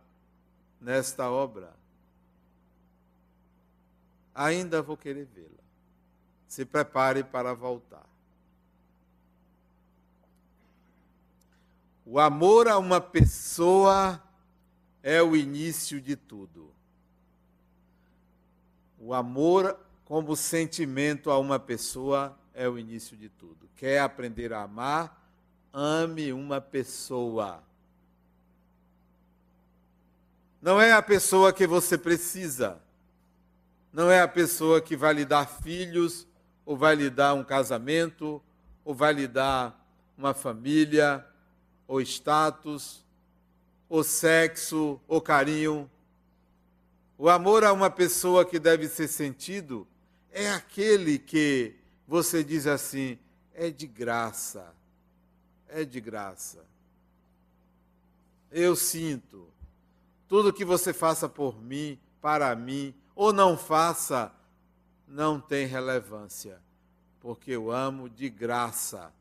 nesta 0.81 1.29
obra. 1.29 1.73
Ainda 4.33 4.81
vou 4.81 4.97
querer 4.97 5.25
vê-la. 5.25 5.63
Se 6.47 6.65
prepare 6.65 7.23
para 7.23 7.53
voltar. 7.53 8.05
O 12.05 12.19
amor 12.19 12.67
a 12.67 12.77
uma 12.77 13.01
pessoa 13.01 14.21
é 15.01 15.23
o 15.23 15.35
início 15.35 15.99
de 15.99 16.15
tudo. 16.15 16.71
O 18.99 19.11
amor 19.11 19.75
como 20.05 20.35
sentimento 20.35 21.31
a 21.31 21.39
uma 21.39 21.59
pessoa 21.59 22.37
é 22.53 22.69
o 22.69 22.77
início 22.77 23.17
de 23.17 23.27
tudo. 23.27 23.67
Quer 23.75 24.01
aprender 24.01 24.53
a 24.53 24.61
amar? 24.61 25.19
Ame 25.73 26.31
uma 26.31 26.61
pessoa. 26.61 27.63
Não 30.61 30.79
é 30.79 30.93
a 30.93 31.01
pessoa 31.01 31.51
que 31.51 31.65
você 31.65 31.97
precisa. 31.97 32.79
Não 33.91 34.11
é 34.11 34.21
a 34.21 34.27
pessoa 34.27 34.79
que 34.79 34.95
vai 34.95 35.13
lhe 35.13 35.25
dar 35.25 35.47
filhos, 35.47 36.27
ou 36.65 36.77
vai 36.77 36.95
lhe 36.95 37.09
dar 37.09 37.33
um 37.33 37.43
casamento, 37.43 38.41
ou 38.83 38.93
vai 38.93 39.13
lhe 39.13 39.27
dar 39.27 39.83
uma 40.17 40.33
família, 40.33 41.25
ou 41.87 42.01
status, 42.01 43.03
ou 43.87 44.03
sexo, 44.03 44.99
ou 45.07 45.21
carinho. 45.21 45.89
O 47.17 47.29
amor 47.29 47.63
a 47.63 47.71
uma 47.71 47.89
pessoa 47.89 48.45
que 48.45 48.59
deve 48.59 48.87
ser 48.87 49.07
sentido 49.07 49.87
é 50.31 50.51
aquele 50.51 51.17
que 51.17 51.75
você 52.07 52.43
diz 52.43 52.67
assim: 52.67 53.17
é 53.53 53.69
de 53.69 53.87
graça, 53.87 54.73
é 55.69 55.85
de 55.85 56.01
graça. 56.01 56.65
Eu 58.51 58.75
sinto. 58.75 59.47
Tudo 60.27 60.51
que 60.51 60.65
você 60.65 60.91
faça 60.91 61.29
por 61.29 61.61
mim, 61.61 61.99
para 62.19 62.55
mim, 62.55 62.95
ou 63.15 63.31
não 63.31 63.55
faça, 63.55 64.33
não 65.07 65.39
tem 65.39 65.67
relevância, 65.67 66.59
porque 67.19 67.51
eu 67.51 67.71
amo 67.71 68.09
de 68.09 68.27
graça. 68.27 69.13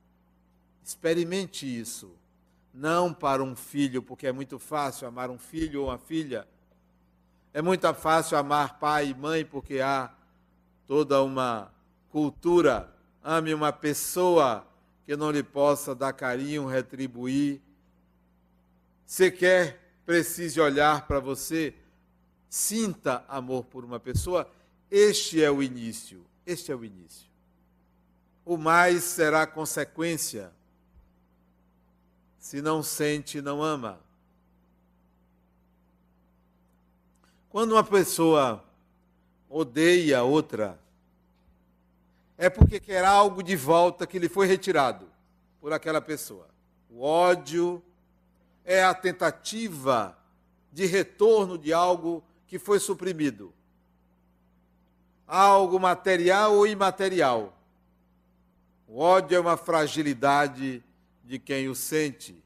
Experimente 0.83 1.67
isso 1.67 2.11
não 2.75 3.15
para 3.15 3.43
um 3.43 3.55
filho, 3.55 4.03
porque 4.03 4.27
é 4.27 4.33
muito 4.33 4.59
fácil 4.59 5.07
amar 5.07 5.31
um 5.31 5.39
filho 5.39 5.83
ou 5.83 5.89
uma 5.89 5.99
filha. 5.99 6.47
É 7.53 7.63
muito 7.63 7.93
fácil 7.95 8.37
amar 8.37 8.81
pai 8.81 9.11
e 9.11 9.15
mãe, 9.15 9.45
porque 9.45 9.81
há 9.81 10.13
toda 10.85 11.23
uma 11.23 11.73
cultura. 12.11 12.93
Ame 13.23 13.55
uma 13.55 13.73
pessoa 13.73 14.67
que 15.07 15.17
não 15.17 15.31
lhe 15.31 15.43
possa 15.43 15.95
dar 15.95 16.13
carinho, 16.13 16.67
retribuir. 16.67 17.61
Se 19.07 19.31
quer, 19.31 19.81
precise 20.05 20.61
olhar 20.61 21.07
para 21.07 21.21
você, 21.21 21.75
sinta 22.51 23.25
amor 23.29 23.65
por 23.67 23.85
uma 23.85 24.01
pessoa. 24.01 24.51
Este 24.91 25.43
é 25.43 25.51
o 25.51 25.63
início. 25.63 26.27
Este 26.45 26.73
é 26.73 26.75
o 26.75 26.85
início. 26.85 27.29
O 28.45 28.57
mais 28.57 29.05
será 29.05 29.47
consequência 29.47 30.53
se 32.45 32.61
não 32.61 32.83
sente, 32.83 33.41
não 33.41 33.63
ama. 33.63 33.99
Quando 37.49 37.73
uma 37.73 37.83
pessoa 37.83 38.63
odeia 39.49 40.23
outra, 40.25 40.79
é 42.37 42.51
porque 42.51 42.79
quer 42.79 43.03
algo 43.03 43.43
de 43.43 43.57
volta 43.57 44.07
que 44.07 44.19
lhe 44.19 44.29
foi 44.29 44.47
retirado 44.47 45.09
por 45.59 45.73
aquela 45.73 46.03
pessoa. 46.03 46.47
O 46.91 47.03
ódio 47.03 47.83
é 48.63 48.85
a 48.85 48.93
tentativa 48.93 50.15
de 50.71 50.85
retorno 50.85 51.57
de 51.57 51.73
algo 51.73 52.23
que 52.47 52.59
foi 52.59 52.79
suprimido. 52.79 53.55
Algo 55.27 55.81
material 55.81 56.57
ou 56.57 56.67
imaterial. 56.67 57.57
O 58.87 59.01
ódio 59.01 59.35
é 59.35 59.41
uma 59.41 59.57
fragilidade 59.57 60.85
de 61.25 61.39
quem 61.39 61.69
o 61.69 61.75
sente. 61.75 62.43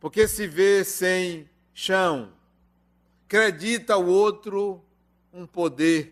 Porque 0.00 0.26
se 0.26 0.46
vê 0.46 0.82
sem 0.84 1.48
chão, 1.72 2.32
acredita 3.26 3.94
ao 3.94 4.06
outro 4.06 4.82
um 5.32 5.46
poder, 5.46 6.10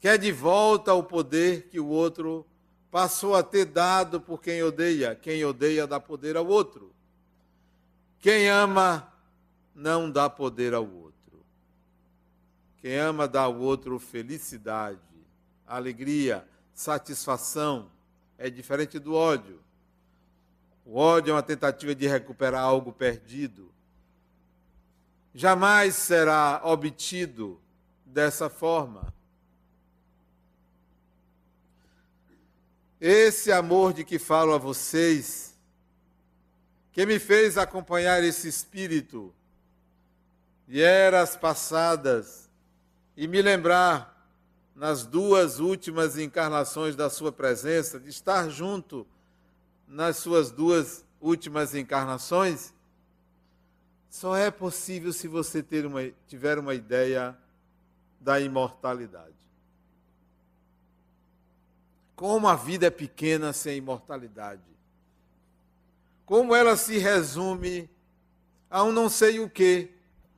quer 0.00 0.18
de 0.18 0.32
volta 0.32 0.92
o 0.92 1.02
poder 1.02 1.68
que 1.68 1.78
o 1.78 1.86
outro 1.86 2.46
passou 2.90 3.34
a 3.34 3.42
ter 3.42 3.64
dado 3.64 4.20
por 4.20 4.40
quem 4.40 4.62
odeia. 4.62 5.14
Quem 5.14 5.44
odeia 5.44 5.86
dá 5.86 5.98
poder 5.98 6.36
ao 6.36 6.46
outro. 6.46 6.92
Quem 8.20 8.48
ama 8.48 9.12
não 9.74 10.10
dá 10.10 10.30
poder 10.30 10.74
ao 10.74 10.88
outro. 10.88 11.44
Quem 12.78 12.96
ama 12.96 13.26
dá 13.26 13.42
ao 13.42 13.58
outro 13.58 13.98
felicidade, 13.98 15.00
alegria, 15.66 16.46
satisfação 16.72 17.90
é 18.38 18.50
diferente 18.50 18.98
do 18.98 19.14
ódio. 19.14 19.60
O 20.84 20.98
ódio 20.98 21.30
é 21.30 21.34
uma 21.34 21.42
tentativa 21.42 21.94
de 21.94 22.06
recuperar 22.06 22.62
algo 22.62 22.92
perdido. 22.92 23.72
Jamais 25.34 25.94
será 25.94 26.60
obtido 26.64 27.60
dessa 28.04 28.48
forma. 28.48 29.12
Esse 33.00 33.50
amor 33.50 33.92
de 33.92 34.04
que 34.04 34.18
falo 34.18 34.54
a 34.54 34.58
vocês, 34.58 35.54
que 36.92 37.04
me 37.04 37.18
fez 37.18 37.58
acompanhar 37.58 38.22
esse 38.22 38.48
espírito 38.48 39.34
de 40.66 40.80
eras 40.80 41.36
passadas 41.36 42.48
e 43.16 43.26
me 43.26 43.42
lembrar 43.42 44.13
nas 44.74 45.06
duas 45.06 45.60
últimas 45.60 46.18
encarnações 46.18 46.96
da 46.96 47.08
sua 47.08 47.30
presença, 47.30 48.00
de 48.00 48.10
estar 48.10 48.48
junto 48.48 49.06
nas 49.86 50.16
suas 50.16 50.50
duas 50.50 51.04
últimas 51.20 51.74
encarnações, 51.74 52.74
só 54.10 54.36
é 54.36 54.50
possível 54.50 55.12
se 55.12 55.28
você 55.28 55.62
ter 55.62 55.86
uma, 55.86 56.00
tiver 56.26 56.58
uma 56.58 56.74
ideia 56.74 57.36
da 58.20 58.40
imortalidade. 58.40 59.34
Como 62.16 62.46
a 62.46 62.54
vida 62.54 62.86
é 62.86 62.90
pequena 62.90 63.52
sem 63.52 63.78
imortalidade. 63.78 64.62
Como 66.24 66.54
ela 66.54 66.76
se 66.76 66.98
resume 66.98 67.90
a 68.70 68.82
um 68.82 68.92
não 68.92 69.08
sei 69.08 69.40
o 69.40 69.50
que, 69.50 69.90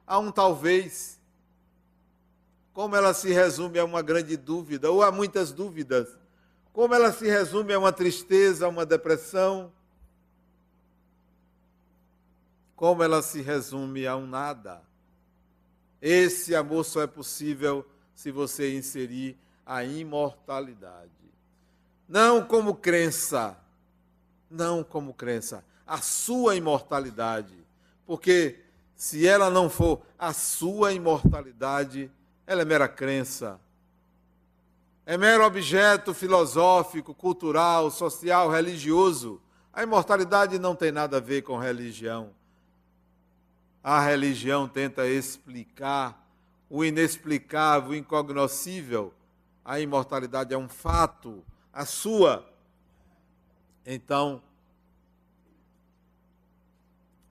a 0.07 0.18
um 0.18 0.33
talvez 0.33 1.15
como 2.76 2.94
ela 2.94 3.14
se 3.14 3.32
resume 3.32 3.78
a 3.78 3.86
uma 3.86 4.02
grande 4.02 4.36
dúvida, 4.36 4.90
ou 4.90 5.02
a 5.02 5.10
muitas 5.10 5.50
dúvidas, 5.50 6.14
como 6.74 6.94
ela 6.94 7.10
se 7.10 7.26
resume 7.26 7.72
a 7.72 7.78
uma 7.78 7.90
tristeza, 7.90 8.66
a 8.66 8.68
uma 8.68 8.84
depressão, 8.84 9.72
como 12.76 13.02
ela 13.02 13.22
se 13.22 13.40
resume 13.40 14.06
a 14.06 14.14
um 14.14 14.26
nada. 14.26 14.82
Esse 16.02 16.54
amor 16.54 16.84
só 16.84 17.00
é 17.00 17.06
possível 17.06 17.82
se 18.14 18.30
você 18.30 18.76
inserir 18.76 19.38
a 19.64 19.82
imortalidade. 19.82 21.10
Não 22.06 22.46
como 22.46 22.74
crença, 22.74 23.56
não 24.50 24.84
como 24.84 25.14
crença, 25.14 25.64
a 25.86 26.02
sua 26.02 26.56
imortalidade. 26.56 27.56
Porque 28.04 28.60
se 28.94 29.26
ela 29.26 29.48
não 29.48 29.70
for 29.70 30.02
a 30.18 30.34
sua 30.34 30.92
imortalidade, 30.92 32.10
ela 32.46 32.62
é 32.62 32.64
mera 32.64 32.88
crença. 32.88 33.61
É 35.04 35.16
mero 35.16 35.44
objeto 35.44 36.14
filosófico, 36.14 37.14
cultural, 37.14 37.90
social, 37.90 38.50
religioso. 38.50 39.40
A 39.72 39.82
imortalidade 39.82 40.59
não 40.59 40.74
tem 40.74 40.92
nada 40.92 41.18
a 41.18 41.20
ver 41.20 41.42
com 41.42 41.59
religião. 41.59 42.30
A 43.82 44.00
religião 44.00 44.68
tenta 44.68 45.06
explicar 45.06 46.24
o 46.68 46.85
inexplicável, 46.85 47.90
o 47.90 47.94
incognoscível. 47.94 49.12
A 49.64 49.78
imortalidade 49.80 50.54
é 50.54 50.59
um 50.59 50.68
fato, 50.68 51.44
a 51.72 51.85
sua. 51.85 52.48
Então, 53.85 54.42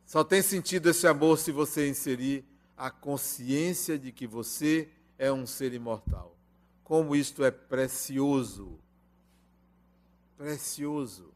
só 0.05 0.23
tem 0.23 0.41
sentido 0.41 0.89
esse 0.89 1.07
amor 1.07 1.37
se 1.37 1.51
você 1.51 1.89
inserir 1.89 2.45
a 2.77 2.89
consciência 2.89 3.97
de 3.97 4.11
que 4.11 4.25
você 4.25 4.89
é 5.17 5.31
um 5.31 5.45
ser 5.45 5.73
imortal. 5.73 6.35
Como 6.83 7.15
isto 7.15 7.43
é 7.43 7.51
precioso. 7.51 8.79
Precioso. 10.37 11.33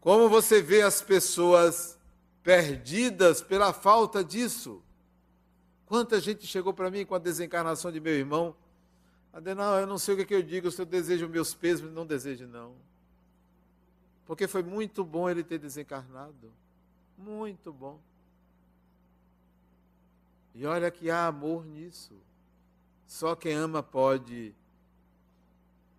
Como 0.00 0.28
você 0.28 0.60
vê 0.62 0.82
as 0.82 1.02
pessoas 1.02 1.98
perdidas 2.42 3.40
pela 3.40 3.72
falta 3.72 4.24
disso. 4.24 4.82
Quanta 5.86 6.20
gente 6.20 6.46
chegou 6.46 6.72
para 6.72 6.90
mim 6.90 7.04
com 7.04 7.14
a 7.14 7.18
desencarnação 7.18 7.92
de 7.92 8.00
meu 8.00 8.14
irmão 8.14 8.56
Adenal, 9.32 9.80
eu 9.80 9.86
não 9.86 9.96
sei 9.96 10.12
o 10.12 10.16
que, 10.18 10.22
é 10.24 10.26
que 10.26 10.34
eu 10.34 10.42
digo, 10.42 10.70
se 10.70 10.80
eu 10.82 10.84
desejo 10.84 11.26
meus 11.26 11.54
pesos, 11.54 11.90
não 11.90 12.04
desejo 12.04 12.46
não. 12.46 12.74
Porque 14.26 14.46
foi 14.46 14.62
muito 14.62 15.02
bom 15.02 15.28
ele 15.28 15.42
ter 15.42 15.58
desencarnado. 15.58 16.52
Muito 17.16 17.72
bom. 17.72 17.98
E 20.54 20.66
olha 20.66 20.90
que 20.90 21.10
há 21.10 21.26
amor 21.26 21.64
nisso. 21.64 22.14
Só 23.06 23.34
quem 23.34 23.54
ama 23.54 23.82
pode 23.82 24.54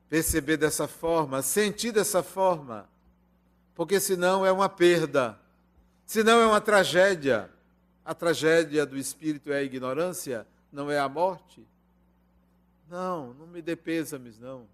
perceber 0.10 0.58
dessa 0.58 0.88
forma, 0.88 1.42
sentir 1.42 1.92
dessa 1.92 2.22
forma. 2.22 2.88
Porque 3.74 4.00
senão 4.00 4.46
é 4.46 4.52
uma 4.52 4.70
perda. 4.70 5.40
Senão 6.06 6.40
é 6.40 6.46
uma 6.46 6.62
tragédia. 6.62 7.50
A 8.06 8.14
tragédia 8.14 8.86
do 8.86 8.98
espírito 8.98 9.52
é 9.52 9.58
a 9.58 9.64
ignorância, 9.64 10.46
não 10.72 10.92
é 10.92 11.00
a 11.00 11.08
morte. 11.08 11.66
Não, 12.90 13.34
não 13.34 13.48
me 13.48 13.62
dê 13.62 13.76
pêsames, 13.76 14.38
não. 14.38 14.68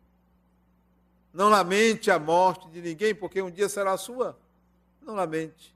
Não 1.33 1.47
lamente 1.47 2.09
a 2.09 2.17
morte 2.17 2.67
de 2.69 2.81
ninguém, 2.81 3.13
porque 3.13 3.41
um 3.41 3.51
dia 3.51 3.69
será 3.69 3.93
a 3.93 3.97
sua. 3.97 4.37
Não 5.01 5.13
lamente. 5.13 5.75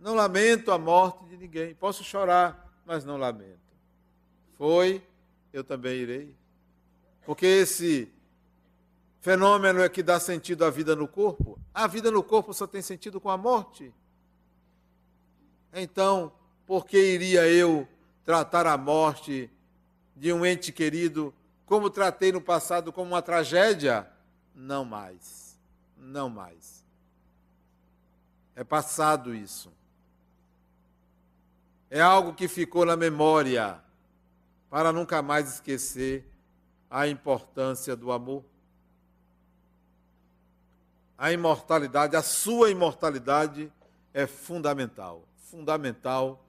Não 0.00 0.14
lamento 0.14 0.72
a 0.72 0.78
morte 0.78 1.24
de 1.26 1.36
ninguém. 1.36 1.74
Posso 1.74 2.02
chorar, 2.02 2.71
mas 2.92 3.06
não 3.06 3.16
lamento. 3.16 3.58
Foi, 4.58 5.02
eu 5.50 5.64
também 5.64 5.96
irei. 6.00 6.36
Porque 7.24 7.46
esse 7.46 8.12
fenômeno 9.18 9.80
é 9.80 9.88
que 9.88 10.02
dá 10.02 10.20
sentido 10.20 10.62
à 10.62 10.68
vida 10.68 10.94
no 10.94 11.08
corpo. 11.08 11.58
A 11.72 11.86
vida 11.86 12.10
no 12.10 12.22
corpo 12.22 12.52
só 12.52 12.66
tem 12.66 12.82
sentido 12.82 13.18
com 13.18 13.30
a 13.30 13.38
morte. 13.38 13.90
Então, 15.72 16.30
por 16.66 16.84
que 16.84 16.98
iria 16.98 17.48
eu 17.48 17.88
tratar 18.26 18.66
a 18.66 18.76
morte 18.76 19.50
de 20.14 20.30
um 20.30 20.44
ente 20.44 20.70
querido 20.70 21.32
como 21.64 21.88
tratei 21.88 22.30
no 22.30 22.42
passado 22.42 22.92
como 22.92 23.12
uma 23.12 23.22
tragédia? 23.22 24.06
Não 24.54 24.84
mais. 24.84 25.58
Não 25.96 26.28
mais. 26.28 26.84
É 28.54 28.62
passado 28.62 29.34
isso. 29.34 29.72
É 31.92 32.00
algo 32.00 32.32
que 32.32 32.48
ficou 32.48 32.86
na 32.86 32.96
memória 32.96 33.78
para 34.70 34.92
nunca 34.92 35.20
mais 35.20 35.54
esquecer 35.54 36.24
a 36.90 37.06
importância 37.06 37.94
do 37.94 38.10
amor. 38.10 38.42
A 41.18 41.30
imortalidade, 41.30 42.16
a 42.16 42.22
sua 42.22 42.70
imortalidade 42.70 43.70
é 44.14 44.26
fundamental 44.26 45.22
fundamental 45.52 46.42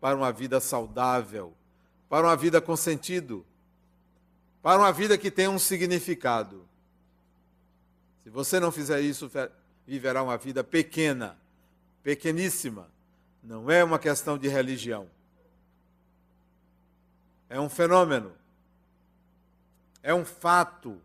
para 0.00 0.16
uma 0.16 0.32
vida 0.32 0.58
saudável, 0.58 1.54
para 2.08 2.26
uma 2.26 2.34
vida 2.34 2.60
com 2.60 2.74
sentido, 2.74 3.46
para 4.60 4.80
uma 4.80 4.92
vida 4.92 5.16
que 5.16 5.30
tenha 5.30 5.48
um 5.48 5.60
significado. 5.60 6.66
Se 8.24 8.30
você 8.30 8.58
não 8.58 8.72
fizer 8.72 9.00
isso, 9.00 9.30
viverá 9.86 10.24
uma 10.24 10.36
vida 10.36 10.64
pequena, 10.64 11.38
pequeníssima. 12.02 12.88
Não 13.48 13.70
é 13.70 13.82
uma 13.82 13.98
questão 13.98 14.36
de 14.36 14.46
religião. 14.46 15.08
É 17.48 17.58
um 17.58 17.70
fenômeno. 17.70 18.30
É 20.02 20.12
um 20.12 20.22
fato. 20.22 21.00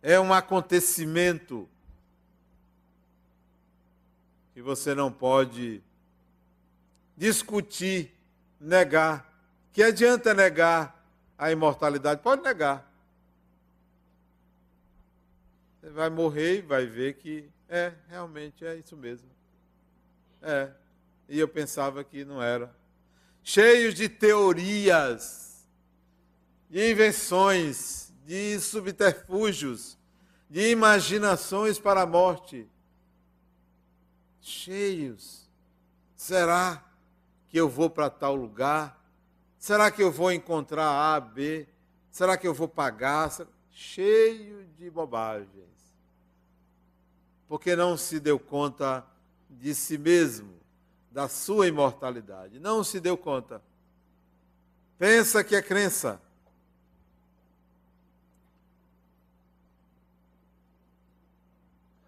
É 0.00 0.20
um 0.20 0.32
acontecimento 0.32 1.68
que 4.54 4.62
você 4.62 4.94
não 4.94 5.10
pode 5.10 5.82
discutir, 7.16 8.14
negar. 8.60 9.28
Que 9.72 9.82
adianta 9.82 10.32
negar 10.32 11.04
a 11.36 11.50
imortalidade? 11.50 12.22
Pode 12.22 12.42
negar. 12.42 12.88
Você 15.80 15.90
vai 15.90 16.08
morrer 16.08 16.58
e 16.58 16.62
vai 16.62 16.86
ver 16.86 17.14
que 17.14 17.50
é, 17.68 17.92
realmente 18.08 18.64
é 18.64 18.76
isso 18.76 18.96
mesmo. 18.96 19.28
É. 20.40 20.70
E 21.28 21.38
eu 21.38 21.46
pensava 21.46 22.02
que 22.02 22.24
não 22.24 22.42
era. 22.42 22.74
Cheios 23.42 23.94
de 23.94 24.08
teorias, 24.08 25.66
de 26.70 26.90
invenções, 26.90 28.12
de 28.24 28.58
subterfúgios, 28.60 29.98
de 30.48 30.70
imaginações 30.70 31.78
para 31.78 32.02
a 32.02 32.06
morte. 32.06 32.66
Cheios. 34.40 35.48
Será 36.16 36.84
que 37.48 37.58
eu 37.58 37.68
vou 37.68 37.88
para 37.88 38.10
tal 38.10 38.34
lugar? 38.34 38.98
Será 39.58 39.90
que 39.90 40.02
eu 40.02 40.10
vou 40.10 40.32
encontrar 40.32 41.14
A, 41.14 41.20
B? 41.20 41.66
Será 42.10 42.36
que 42.36 42.46
eu 42.46 42.54
vou 42.54 42.68
pagar? 42.68 43.30
Cheio 43.70 44.66
de 44.76 44.90
bobagens. 44.90 45.48
Porque 47.46 47.74
não 47.76 47.96
se 47.96 48.18
deu 48.20 48.38
conta 48.38 49.06
de 49.48 49.74
si 49.74 49.96
mesmo, 49.96 50.57
da 51.18 51.28
sua 51.28 51.66
imortalidade. 51.66 52.60
Não 52.60 52.84
se 52.84 53.00
deu 53.00 53.16
conta. 53.16 53.60
Pensa 54.96 55.42
que 55.42 55.56
é 55.56 55.60
crença. 55.60 56.22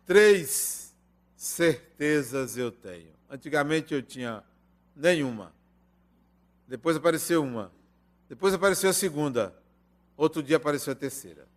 Três 0.06 0.94
certezas 1.36 2.56
eu 2.56 2.70
tenho. 2.70 3.10
Antigamente 3.28 3.92
eu 3.92 4.00
tinha 4.00 4.44
Nenhuma. 4.94 5.52
Depois 6.68 6.96
apareceu 6.96 7.42
uma. 7.42 7.72
Depois 8.28 8.54
apareceu 8.54 8.90
a 8.90 8.92
segunda. 8.92 9.52
Outro 10.16 10.40
dia 10.40 10.58
apareceu 10.58 10.92
a 10.92 10.96
terceira. 10.96 11.48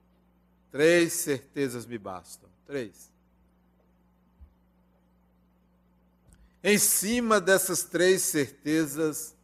Três 0.72 1.14
certezas 1.14 1.86
me 1.86 2.00
bastam. 2.00 2.50
Três. 2.66 3.13
Em 6.64 6.78
cima 6.78 7.42
dessas 7.42 7.84
três 7.84 8.22
certezas, 8.22 9.36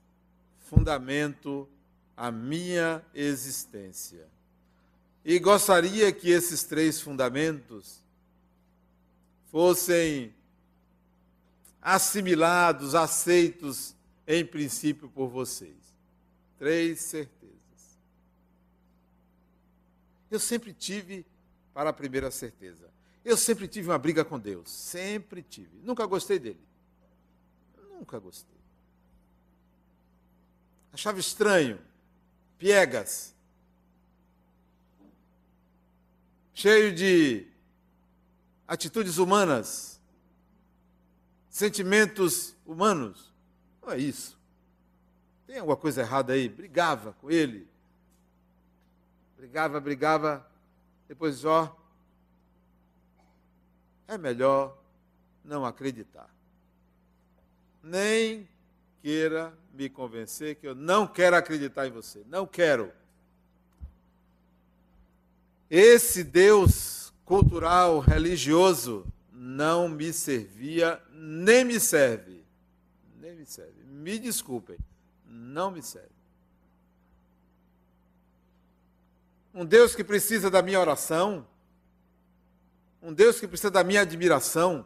fundamento 0.69 1.67
a 2.15 2.31
minha 2.31 3.03
existência. 3.13 4.25
E 5.25 5.37
gostaria 5.37 6.13
que 6.13 6.29
esses 6.29 6.63
três 6.63 7.01
fundamentos 7.01 7.99
fossem 9.51 10.33
assimilados, 11.81 12.95
aceitos 12.95 13.93
em 14.25 14.45
princípio 14.45 15.09
por 15.09 15.27
vocês. 15.27 15.75
Três 16.57 17.01
certezas. 17.01 17.49
Eu 20.31 20.39
sempre 20.39 20.71
tive, 20.73 21.25
para 21.73 21.89
a 21.89 21.93
primeira 21.93 22.31
certeza, 22.31 22.89
eu 23.25 23.35
sempre 23.35 23.67
tive 23.67 23.89
uma 23.89 23.97
briga 23.97 24.23
com 24.23 24.39
Deus. 24.39 24.69
Sempre 24.71 25.41
tive. 25.41 25.81
Nunca 25.83 26.05
gostei 26.05 26.39
dele. 26.39 26.68
Nunca 27.99 28.17
gostei. 28.17 28.57
Achava 30.91 31.19
estranho. 31.19 31.79
Piegas. 32.57 33.35
Cheio 36.53 36.95
de 36.95 37.45
atitudes 38.67 39.17
humanas 39.17 39.99
sentimentos 41.59 42.55
humanos. 42.65 43.33
Não 43.81 43.91
é 43.91 43.97
isso. 43.97 44.39
Tem 45.45 45.57
alguma 45.57 45.75
coisa 45.75 45.99
errada 45.99 46.31
aí? 46.31 46.47
Brigava 46.47 47.11
com 47.19 47.29
ele. 47.29 47.67
Brigava, 49.35 49.77
brigava. 49.81 50.49
Depois, 51.05 51.43
ó, 51.43 51.75
é 54.07 54.17
melhor 54.17 54.77
não 55.43 55.65
acreditar. 55.65 56.29
Nem 57.83 58.47
queira 59.01 59.53
me 59.73 59.89
convencer 59.89 60.55
que 60.55 60.67
eu 60.67 60.75
não 60.75 61.07
quero 61.07 61.35
acreditar 61.35 61.87
em 61.87 61.91
você. 61.91 62.23
Não 62.27 62.45
quero. 62.45 62.91
Esse 65.69 66.23
Deus 66.23 67.13
cultural, 67.23 67.99
religioso, 67.99 69.05
não 69.31 69.87
me 69.87 70.11
servia, 70.11 71.01
nem 71.11 71.63
me 71.63 71.79
serve. 71.79 72.43
Nem 73.21 73.35
me 73.35 73.45
serve. 73.45 73.83
Me 73.85 74.17
desculpem, 74.17 74.77
não 75.25 75.69
me 75.69 75.81
serve. 75.81 76.09
Um 79.53 79.65
Deus 79.65 79.95
que 79.95 80.03
precisa 80.03 80.49
da 80.49 80.61
minha 80.61 80.79
oração, 80.79 81.45
um 83.01 83.13
Deus 83.13 83.39
que 83.39 83.47
precisa 83.47 83.71
da 83.71 83.83
minha 83.83 84.01
admiração, 84.01 84.85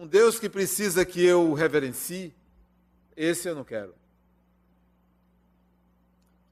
um 0.00 0.06
Deus 0.06 0.38
que 0.38 0.48
precisa 0.48 1.04
que 1.04 1.22
eu 1.22 1.52
reverencie, 1.52 2.34
esse 3.14 3.46
eu 3.46 3.54
não 3.54 3.64
quero. 3.64 3.94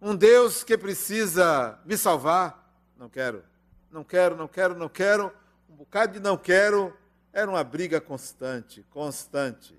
Um 0.03 0.15
Deus 0.15 0.63
que 0.63 0.77
precisa 0.77 1.81
me 1.87 1.97
salvar, 1.97 2.71
não 2.99 3.09
quero. 3.09 3.43
Não 3.91 4.05
quero, 4.05 4.37
não 4.37 4.47
quero, 4.47 4.77
não 4.77 4.89
quero. 4.91 5.33
Um 5.67 5.77
bocado 5.77 6.13
de 6.13 6.21
não 6.21 6.37
quero 6.37 6.95
era 7.33 7.51
uma 7.51 7.65
briga 7.65 8.03
constante, 8.03 8.85
constante. 8.91 9.75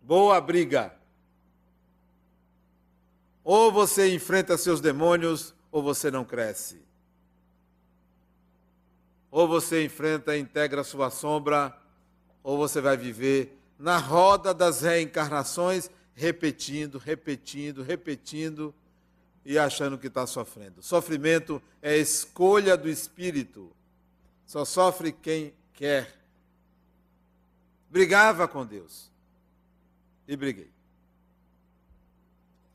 Boa 0.00 0.40
briga. 0.40 0.94
Ou 3.42 3.72
você 3.72 4.14
enfrenta 4.14 4.56
seus 4.56 4.80
demônios, 4.80 5.52
ou 5.72 5.82
você 5.82 6.08
não 6.08 6.24
cresce. 6.24 6.80
Ou 9.28 9.48
você 9.48 9.84
enfrenta 9.84 10.36
e 10.36 10.40
integra 10.40 10.84
sua 10.84 11.10
sombra, 11.10 11.76
ou 12.46 12.56
você 12.56 12.80
vai 12.80 12.96
viver 12.96 13.58
na 13.76 13.98
roda 13.98 14.54
das 14.54 14.80
reencarnações, 14.80 15.90
repetindo, 16.14 16.96
repetindo, 16.96 17.82
repetindo 17.82 18.72
e 19.44 19.58
achando 19.58 19.98
que 19.98 20.06
está 20.06 20.24
sofrendo. 20.28 20.80
Sofrimento 20.80 21.60
é 21.82 21.96
escolha 21.96 22.76
do 22.76 22.88
espírito. 22.88 23.74
Só 24.46 24.64
sofre 24.64 25.10
quem 25.10 25.52
quer. 25.72 26.16
Brigava 27.90 28.46
com 28.46 28.64
Deus. 28.64 29.10
E 30.28 30.36
briguei. 30.36 30.70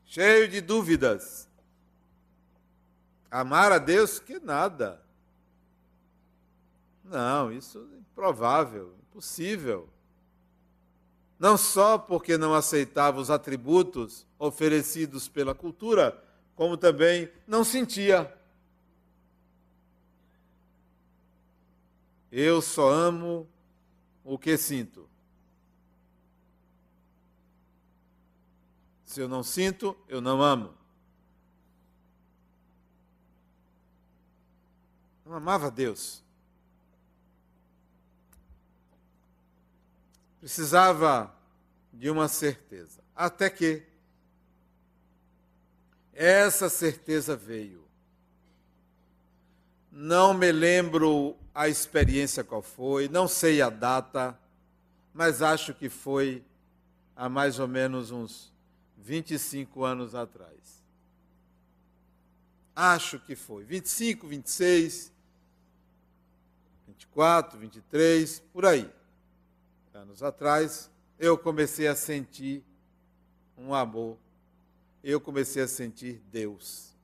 Cheio 0.04 0.48
de 0.48 0.60
dúvidas. 0.60 1.48
Amar 3.30 3.72
a 3.72 3.78
Deus 3.78 4.18
que 4.18 4.38
nada. 4.38 5.02
Não, 7.02 7.50
isso 7.50 7.88
é 7.94 7.96
improvável, 7.96 8.94
impossível. 9.12 9.88
Não 11.38 11.58
só 11.58 11.98
porque 11.98 12.38
não 12.38 12.54
aceitava 12.54 13.20
os 13.20 13.30
atributos 13.30 14.26
oferecidos 14.38 15.28
pela 15.28 15.54
cultura, 15.54 16.22
como 16.54 16.76
também 16.76 17.30
não 17.46 17.62
sentia. 17.62 18.34
Eu 22.30 22.62
só 22.62 22.88
amo 22.90 23.46
o 24.24 24.38
que 24.38 24.56
sinto. 24.56 25.06
Se 29.04 29.20
eu 29.20 29.28
não 29.28 29.42
sinto, 29.42 29.94
eu 30.08 30.22
não 30.22 30.40
amo. 30.40 30.72
Não 35.26 35.34
amava 35.34 35.70
Deus. 35.70 36.21
Precisava 40.42 41.32
de 41.92 42.10
uma 42.10 42.26
certeza. 42.26 43.00
Até 43.14 43.48
que 43.48 43.84
essa 46.12 46.68
certeza 46.68 47.36
veio. 47.36 47.86
Não 49.88 50.34
me 50.34 50.50
lembro 50.50 51.36
a 51.54 51.68
experiência 51.68 52.42
qual 52.42 52.60
foi, 52.60 53.06
não 53.06 53.28
sei 53.28 53.62
a 53.62 53.70
data, 53.70 54.36
mas 55.14 55.42
acho 55.42 55.72
que 55.74 55.88
foi 55.88 56.44
há 57.14 57.28
mais 57.28 57.60
ou 57.60 57.68
menos 57.68 58.10
uns 58.10 58.52
25 58.98 59.84
anos 59.84 60.12
atrás. 60.12 60.82
Acho 62.74 63.20
que 63.20 63.36
foi. 63.36 63.62
25, 63.62 64.26
26, 64.26 65.12
24, 66.88 67.60
23, 67.60 68.40
por 68.52 68.66
aí. 68.66 68.92
Anos 69.94 70.22
atrás, 70.22 70.90
eu 71.18 71.36
comecei 71.36 71.86
a 71.86 71.94
sentir 71.94 72.64
um 73.56 73.74
amor. 73.74 74.16
Eu 75.04 75.20
comecei 75.20 75.62
a 75.62 75.68
sentir 75.68 76.22
Deus. 76.30 76.96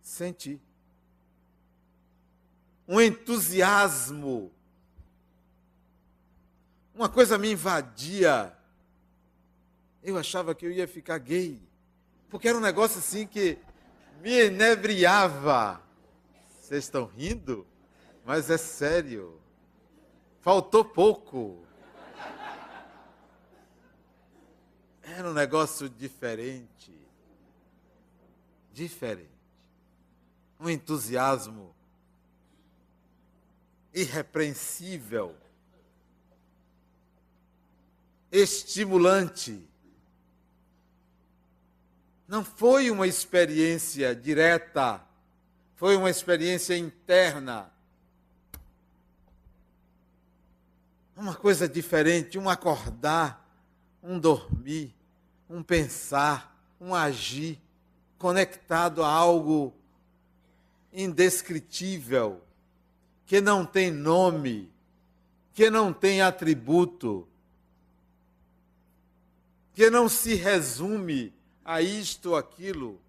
Senti 0.00 0.60
um 2.88 3.00
entusiasmo. 3.00 4.50
Uma 6.94 7.08
coisa 7.08 7.36
me 7.36 7.52
invadia. 7.52 8.56
Eu 10.02 10.16
achava 10.16 10.54
que 10.54 10.64
eu 10.64 10.70
ia 10.70 10.86
ficar 10.86 11.18
gay. 11.18 11.60
Porque 12.28 12.48
era 12.48 12.56
um 12.56 12.60
negócio 12.60 12.98
assim 12.98 13.26
que 13.26 13.58
me 14.22 14.46
inebriava. 14.46 15.82
Vocês 16.60 16.84
estão 16.84 17.04
rindo? 17.04 17.66
Mas 18.24 18.48
é 18.48 18.56
sério. 18.56 19.40
Faltou 20.40 20.84
pouco. 20.84 21.64
Era 25.16 25.30
um 25.30 25.32
negócio 25.32 25.88
diferente. 25.88 26.92
Diferente. 28.72 29.30
Um 30.58 30.68
entusiasmo 30.68 31.72
irrepreensível, 33.92 35.36
estimulante. 38.32 39.64
Não 42.26 42.44
foi 42.44 42.90
uma 42.90 43.06
experiência 43.06 44.16
direta, 44.16 45.00
foi 45.76 45.96
uma 45.96 46.10
experiência 46.10 46.76
interna. 46.76 47.70
Uma 51.16 51.36
coisa 51.36 51.68
diferente, 51.68 52.36
um 52.36 52.50
acordar, 52.50 53.48
um 54.02 54.18
dormir, 54.18 54.93
um 55.48 55.62
pensar, 55.62 56.56
um 56.80 56.94
agir, 56.94 57.60
conectado 58.18 59.02
a 59.02 59.08
algo 59.08 59.74
indescritível 60.92 62.40
que 63.26 63.40
não 63.40 63.66
tem 63.66 63.90
nome, 63.90 64.70
que 65.52 65.70
não 65.70 65.92
tem 65.92 66.22
atributo, 66.22 67.26
que 69.74 69.90
não 69.90 70.08
se 70.08 70.34
resume 70.34 71.32
a 71.64 71.80
isto 71.80 72.30
ou 72.30 72.36
aquilo, 72.36 73.00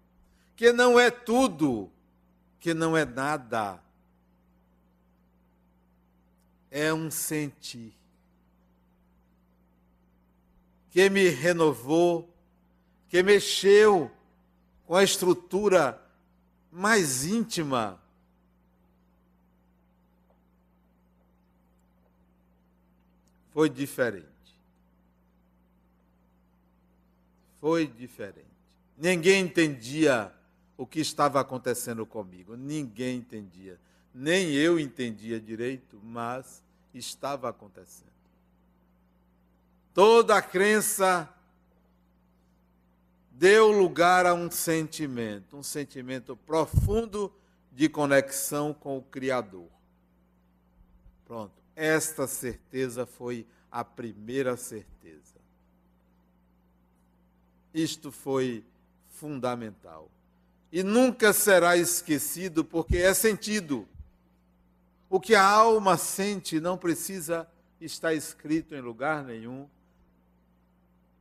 que 0.56 0.72
não 0.72 0.98
é 0.98 1.10
tudo, 1.10 1.90
que 2.58 2.74
não 2.74 2.96
é 2.96 3.04
nada. 3.04 3.80
É 6.70 6.92
um 6.92 7.10
sentir 7.10 7.94
que 10.96 11.10
me 11.10 11.28
renovou, 11.28 12.26
que 13.10 13.22
mexeu 13.22 14.10
com 14.86 14.94
a 14.94 15.04
estrutura 15.04 16.02
mais 16.72 17.26
íntima 17.26 18.00
foi 23.52 23.68
diferente. 23.68 24.26
Foi 27.60 27.86
diferente. 27.86 28.46
Ninguém 28.96 29.44
entendia 29.44 30.32
o 30.78 30.86
que 30.86 31.00
estava 31.00 31.38
acontecendo 31.38 32.06
comigo. 32.06 32.56
Ninguém 32.56 33.18
entendia. 33.18 33.78
Nem 34.14 34.50
eu 34.54 34.80
entendia 34.80 35.38
direito, 35.38 36.00
mas 36.02 36.62
estava 36.94 37.50
acontecendo. 37.50 38.15
Toda 39.96 40.36
a 40.36 40.42
crença 40.42 41.26
deu 43.30 43.70
lugar 43.70 44.26
a 44.26 44.34
um 44.34 44.50
sentimento, 44.50 45.56
um 45.56 45.62
sentimento 45.62 46.36
profundo 46.36 47.32
de 47.72 47.88
conexão 47.88 48.74
com 48.74 48.98
o 48.98 49.02
Criador. 49.02 49.70
Pronto. 51.24 51.54
Esta 51.74 52.26
certeza 52.26 53.06
foi 53.06 53.46
a 53.72 53.82
primeira 53.82 54.54
certeza. 54.58 55.40
Isto 57.72 58.12
foi 58.12 58.62
fundamental. 59.08 60.10
E 60.70 60.82
nunca 60.82 61.32
será 61.32 61.74
esquecido, 61.74 62.62
porque 62.62 62.98
é 62.98 63.14
sentido. 63.14 63.88
O 65.08 65.18
que 65.18 65.34
a 65.34 65.42
alma 65.42 65.96
sente 65.96 66.60
não 66.60 66.76
precisa 66.76 67.48
estar 67.80 68.12
escrito 68.12 68.74
em 68.74 68.82
lugar 68.82 69.24
nenhum. 69.24 69.66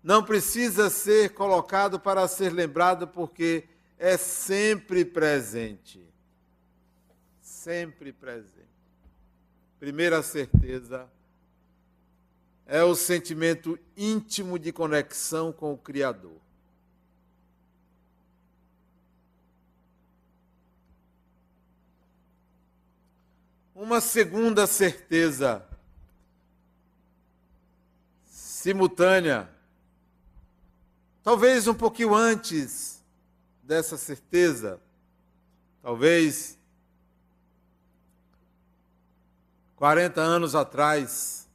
Não 0.05 0.23
precisa 0.23 0.87
ser 0.87 1.33
colocado 1.33 1.99
para 1.99 2.27
ser 2.27 2.53
lembrado, 2.53 3.07
porque 3.07 3.63
é 3.97 4.17
sempre 4.17 5.03
presente. 5.03 5.99
Sempre 7.41 8.13
presente. 8.13 8.69
Primeira 9.79 10.21
certeza 10.21 11.11
é 12.67 12.83
o 12.83 12.93
sentimento 12.93 13.79
íntimo 13.97 14.59
de 14.59 14.71
conexão 14.71 15.51
com 15.51 15.73
o 15.73 15.77
Criador. 15.77 16.39
Uma 23.73 23.99
segunda 23.99 24.67
certeza 24.67 25.67
simultânea, 28.27 29.54
talvez 31.26 31.67
um 31.67 31.73
pouquinho 31.73 32.13
antes 32.13 33.03
dessa 33.63 33.97
certeza, 33.97 34.80
talvez 35.82 36.55
40 39.76 40.21
anos 40.21 40.53
atrás, 40.53 41.49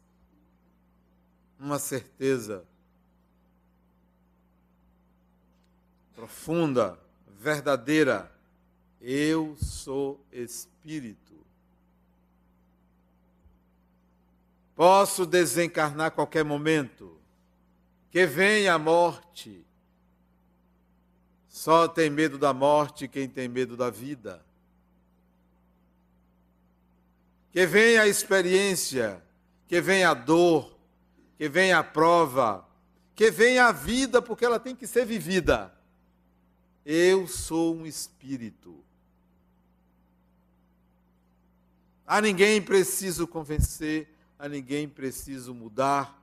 uma 1.56 1.78
certeza 1.78 2.64
profunda, 6.16 6.98
verdadeira, 7.38 8.28
Eu 9.00 9.56
sou 9.56 10.20
espírito. 10.32 11.32
Posso 14.74 15.24
desencarnar 15.24 16.08
a 16.08 16.10
qualquer 16.10 16.44
momento. 16.44 17.19
Que 18.10 18.26
venha 18.26 18.74
a 18.74 18.78
morte. 18.78 19.64
Só 21.48 21.86
tem 21.86 22.08
medo 22.08 22.38
da 22.38 22.52
morte 22.52 23.06
quem 23.06 23.28
tem 23.28 23.48
medo 23.48 23.76
da 23.76 23.90
vida. 23.90 24.44
Que 27.52 27.66
venha 27.66 28.02
a 28.02 28.08
experiência, 28.08 29.22
que 29.66 29.80
venha 29.80 30.10
a 30.10 30.14
dor, 30.14 30.76
que 31.36 31.48
venha 31.48 31.78
a 31.78 31.84
prova, 31.84 32.66
que 33.14 33.30
venha 33.30 33.66
a 33.66 33.72
vida, 33.72 34.22
porque 34.22 34.44
ela 34.44 34.58
tem 34.58 34.74
que 34.74 34.86
ser 34.86 35.04
vivida. 35.04 35.72
Eu 36.84 37.26
sou 37.26 37.76
um 37.76 37.86
espírito. 37.86 38.82
A 42.06 42.20
ninguém 42.20 42.60
preciso 42.60 43.26
convencer, 43.26 44.08
a 44.38 44.48
ninguém 44.48 44.88
preciso 44.88 45.54
mudar. 45.54 46.19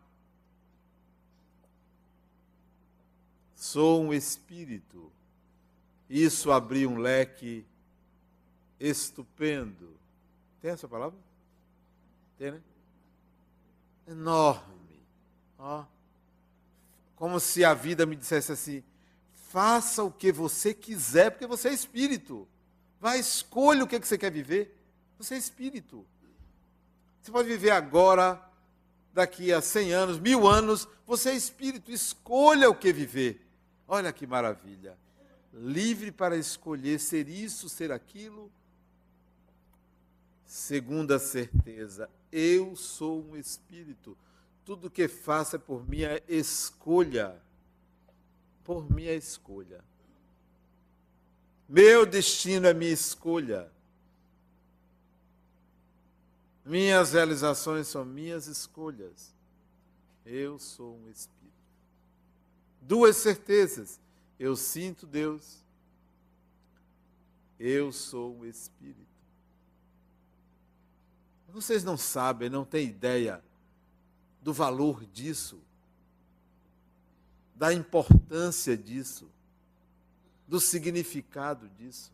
Sou 3.58 4.04
um 4.04 4.14
espírito. 4.14 5.12
Isso 6.08 6.52
abriu 6.52 6.92
um 6.92 6.98
leque 6.98 7.66
estupendo. 8.80 9.98
Tem 10.62 10.70
essa 10.70 10.88
palavra? 10.88 11.18
Tem, 12.38 12.52
né? 12.52 12.62
Enorme. 14.08 15.02
Ó. 15.58 15.84
Como 17.16 17.40
se 17.40 17.66
a 17.66 17.74
vida 17.74 18.06
me 18.06 18.16
dissesse 18.16 18.52
assim: 18.52 18.84
faça 19.50 20.04
o 20.04 20.12
que 20.12 20.32
você 20.32 20.72
quiser, 20.72 21.32
porque 21.32 21.48
você 21.48 21.70
é 21.70 21.74
espírito. 21.74 22.48
Vai, 23.02 23.20
escolha 23.20 23.84
o 23.84 23.88
que 23.88 23.98
você 23.98 24.20
quer 24.20 24.32
viver. 24.32 24.78
Você 25.18 25.34
é 25.34 25.38
espírito. 25.38 26.06
Você 27.24 27.32
pode 27.32 27.48
viver 27.48 27.72
agora, 27.72 28.40
daqui 29.12 29.52
a 29.52 29.62
100 29.62 29.94
anos, 29.94 30.20
mil 30.20 30.48
anos. 30.48 30.88
Você 31.08 31.32
é 31.32 31.36
espírito. 31.36 31.92
Escolha 31.92 32.70
o 32.70 32.76
que 32.76 32.94
viver. 32.94 33.47
Olha 33.88 34.12
que 34.12 34.28
maravilha. 34.28 34.98
Livre 35.54 36.12
para 36.12 36.36
escolher 36.36 37.00
ser 37.00 37.30
isso, 37.30 37.70
ser 37.70 37.92
aquilo. 37.92 38.52
Segunda 40.46 41.20
certeza, 41.20 42.10
eu 42.32 42.76
sou 42.76 43.24
um 43.24 43.38
espírito. 43.38 44.18
Tudo 44.66 44.90
que 44.90 45.08
faço 45.08 45.56
é 45.56 45.60
por 45.60 45.88
minha 45.88 46.22
escolha. 46.28 47.42
Por 48.64 48.92
minha 48.92 49.14
escolha. 49.14 49.84
Meu 51.68 52.06
destino 52.06 52.68
é 52.68 52.74
minha 52.74 52.92
escolha. 52.92 53.72
Minhas 56.66 57.14
realizações 57.14 57.88
são 57.88 58.04
minhas 58.04 58.48
escolhas. 58.48 59.34
Eu 60.26 60.60
sou 60.60 60.98
um 60.98 61.10
espírito. 61.10 61.37
Duas 62.88 63.18
certezas. 63.18 64.00
Eu 64.40 64.56
sinto 64.56 65.06
Deus. 65.06 65.62
Eu 67.60 67.92
sou 67.92 68.38
um 68.38 68.46
espírito. 68.46 69.06
Vocês 71.50 71.84
não 71.84 71.98
sabem, 71.98 72.50
não 72.50 72.64
têm 72.64 72.88
ideia 72.88 73.44
do 74.42 74.54
valor 74.54 75.04
disso, 75.06 75.60
da 77.56 77.74
importância 77.74 78.78
disso, 78.78 79.30
do 80.48 80.60
significado 80.60 81.68
disso. 81.70 82.14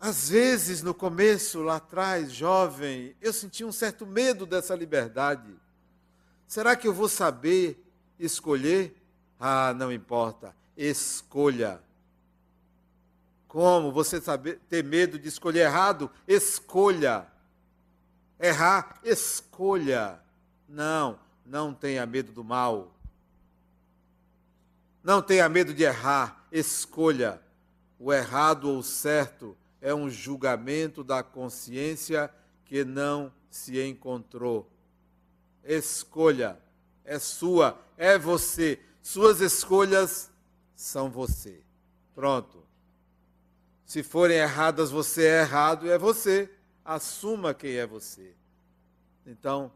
Às 0.00 0.30
vezes, 0.30 0.82
no 0.82 0.94
começo, 0.94 1.62
lá 1.62 1.76
atrás, 1.76 2.32
jovem, 2.32 3.14
eu 3.20 3.32
sentia 3.32 3.66
um 3.66 3.72
certo 3.72 4.06
medo 4.06 4.44
dessa 4.46 4.74
liberdade. 4.74 5.54
Será 6.46 6.76
que 6.76 6.86
eu 6.86 6.94
vou 6.94 7.08
saber 7.08 7.84
escolher? 8.18 8.96
Ah, 9.38 9.74
não 9.74 9.92
importa. 9.92 10.54
Escolha. 10.76 11.80
Como 13.46 13.92
você 13.92 14.20
saber 14.20 14.60
ter 14.68 14.82
medo 14.82 15.18
de 15.18 15.28
escolher 15.28 15.60
errado? 15.60 16.10
Escolha. 16.26 17.26
Errar, 18.38 19.00
escolha. 19.04 20.20
Não, 20.68 21.18
não 21.46 21.72
tenha 21.72 22.04
medo 22.04 22.32
do 22.32 22.42
mal. 22.42 22.92
Não 25.02 25.22
tenha 25.22 25.48
medo 25.48 25.72
de 25.72 25.84
errar, 25.84 26.46
escolha. 26.50 27.40
O 27.98 28.12
errado 28.12 28.70
ou 28.70 28.82
certo 28.82 29.56
é 29.80 29.94
um 29.94 30.08
julgamento 30.08 31.04
da 31.04 31.22
consciência 31.22 32.32
que 32.64 32.84
não 32.84 33.30
se 33.50 33.80
encontrou. 33.80 34.68
Escolha, 35.64 36.58
é 37.04 37.18
sua, 37.18 37.80
é 37.96 38.18
você. 38.18 38.78
Suas 39.02 39.40
escolhas 39.40 40.30
são 40.74 41.10
você. 41.10 41.62
Pronto. 42.14 42.62
Se 43.84 44.02
forem 44.02 44.36
erradas, 44.36 44.90
você 44.90 45.26
é 45.26 45.40
errado 45.40 45.86
e 45.86 45.90
é 45.90 45.98
você. 45.98 46.50
Assuma 46.84 47.54
quem 47.54 47.74
é 47.76 47.86
você. 47.86 48.34
Então, 49.26 49.72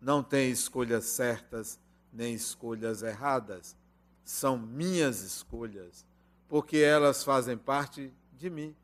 não 0.00 0.22
tem 0.22 0.50
escolhas 0.50 1.04
certas 1.04 1.78
nem 2.12 2.34
escolhas 2.34 3.02
erradas. 3.02 3.76
São 4.24 4.58
minhas 4.58 5.20
escolhas, 5.20 6.04
porque 6.48 6.78
elas 6.78 7.22
fazem 7.22 7.56
parte 7.56 8.12
de 8.32 8.50
mim. 8.50 8.74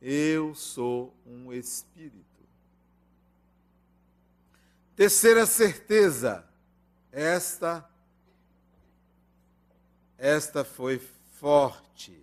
Eu 0.00 0.54
sou 0.54 1.14
um 1.26 1.52
espírito. 1.52 2.31
Terceira 4.94 5.46
certeza, 5.46 6.46
esta 7.10 7.88
esta 10.22 10.64
foi 10.64 11.00
forte, 11.40 12.16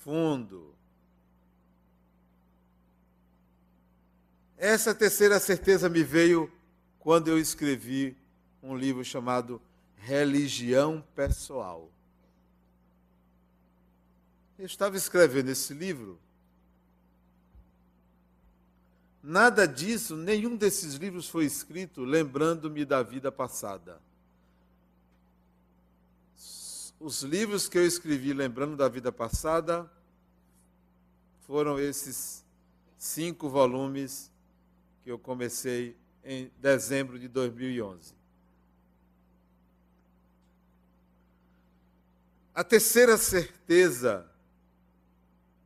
fundo. 0.00 0.74
Essa 4.58 4.94
terceira 4.94 5.40
certeza 5.40 5.88
me 5.88 6.02
veio 6.02 6.52
quando 6.98 7.28
eu 7.28 7.38
escrevi 7.38 8.14
um 8.62 8.76
livro 8.76 9.02
chamado 9.02 9.62
Religião 9.96 11.02
Pessoal. 11.16 11.90
Eu 14.58 14.66
estava 14.66 14.98
escrevendo 14.98 15.48
esse 15.48 15.72
livro. 15.72 16.20
Nada 19.22 19.66
disso, 19.66 20.16
nenhum 20.16 20.56
desses 20.56 20.94
livros 20.94 21.28
foi 21.28 21.44
escrito 21.44 22.04
lembrando-me 22.04 22.84
da 22.84 23.02
vida 23.02 23.30
passada 23.30 24.00
os 27.00 27.22
livros 27.22 27.66
que 27.66 27.78
eu 27.78 27.86
escrevi 27.86 28.34
lembrando 28.34 28.76
da 28.76 28.86
vida 28.86 29.10
passada 29.10 29.90
foram 31.46 31.80
esses 31.80 32.44
cinco 32.98 33.48
volumes 33.48 34.30
que 35.02 35.10
eu 35.10 35.18
comecei 35.18 35.96
em 36.22 36.52
dezembro 36.58 37.18
de 37.18 37.26
2011. 37.26 38.14
A 42.54 42.62
terceira 42.62 43.16
certeza 43.16 44.29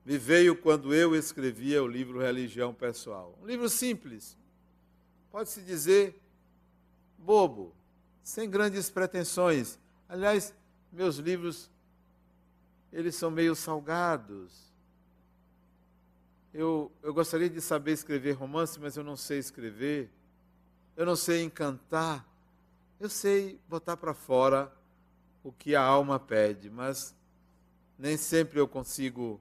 me 0.05 0.19
veio 0.19 0.55
quando 0.55 0.95
eu 0.95 1.17
escrevia 1.17 1.83
o 1.83 1.87
livro 1.87 2.21
Religião 2.21 2.75
Pessoal. 2.75 3.39
Um 3.43 3.47
livro 3.47 3.69
simples, 3.69 4.37
pode-se 5.31 5.63
dizer 5.63 6.21
bobo, 7.19 7.75
sem 8.23 8.49
grandes 8.49 8.91
pretensões. 8.91 9.79
Aliás, 10.09 10.55
meus 10.93 11.17
livros, 11.17 11.71
eles 12.93 13.15
são 13.15 13.31
meio 13.31 13.55
salgados. 13.55 14.73
Eu, 16.53 16.93
eu 17.03 17.13
gostaria 17.13 17.49
de 17.49 17.61
saber 17.61 17.93
escrever 17.93 18.33
romance, 18.33 18.79
mas 18.79 18.97
eu 18.97 19.03
não 19.03 19.17
sei 19.17 19.39
escrever. 19.39 20.11
Eu 20.97 21.05
não 21.07 21.17
sei 21.17 21.43
encantar. 21.43 22.25
Eu 23.01 23.09
sei 23.09 23.59
botar 23.69 23.97
para 23.97 24.15
fora 24.15 24.73
o 25.43 25.51
que 25.51 25.75
a 25.75 25.83
alma 25.83 26.21
pede, 26.21 26.71
mas 26.71 27.15
nem 27.99 28.17
sempre 28.17 28.61
eu 28.61 28.69
consigo 28.69 29.41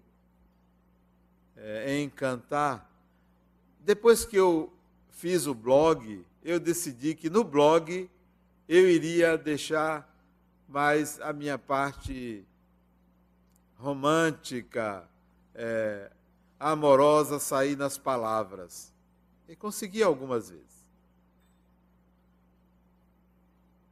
é, 1.58 2.02
encantar. 2.02 2.90
Depois 3.80 4.26
que 4.26 4.36
eu 4.36 4.72
fiz 5.12 5.48
o 5.48 5.54
blog, 5.54 6.26
eu 6.44 6.60
decidi 6.60 7.16
que 7.16 7.30
no 7.30 7.44
blog 7.44 8.10
eu 8.68 8.90
iria 8.90 9.38
deixar 9.38 10.14
mas 10.74 11.22
a 11.22 11.32
minha 11.32 11.56
parte 11.60 12.44
romântica, 13.78 15.08
é, 15.54 16.10
amorosa 16.60 17.38
sair 17.38 17.78
nas 17.78 17.96
palavras. 17.96 18.92
E 19.48 19.56
consegui 19.56 20.02
algumas 20.02 20.50
vezes. 20.50 20.74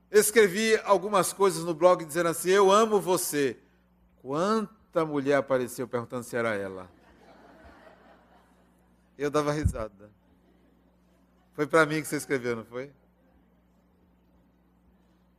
Escrevi 0.10 0.76
algumas 0.84 1.32
coisas 1.32 1.64
no 1.64 1.76
blog 1.76 2.04
dizendo 2.04 2.30
assim: 2.30 2.50
Eu 2.50 2.72
amo 2.72 3.00
você. 3.00 3.60
Quanta 4.24 5.06
mulher 5.06 5.36
apareceu 5.36 5.88
perguntando 5.88 6.24
se 6.24 6.36
era 6.36 6.56
ela. 6.56 6.90
Eu 9.22 9.30
dava 9.30 9.52
risada. 9.52 10.10
Foi 11.54 11.68
para 11.68 11.86
mim 11.86 12.02
que 12.02 12.08
você 12.08 12.16
escreveu, 12.16 12.56
não 12.56 12.66
foi? 12.66 12.92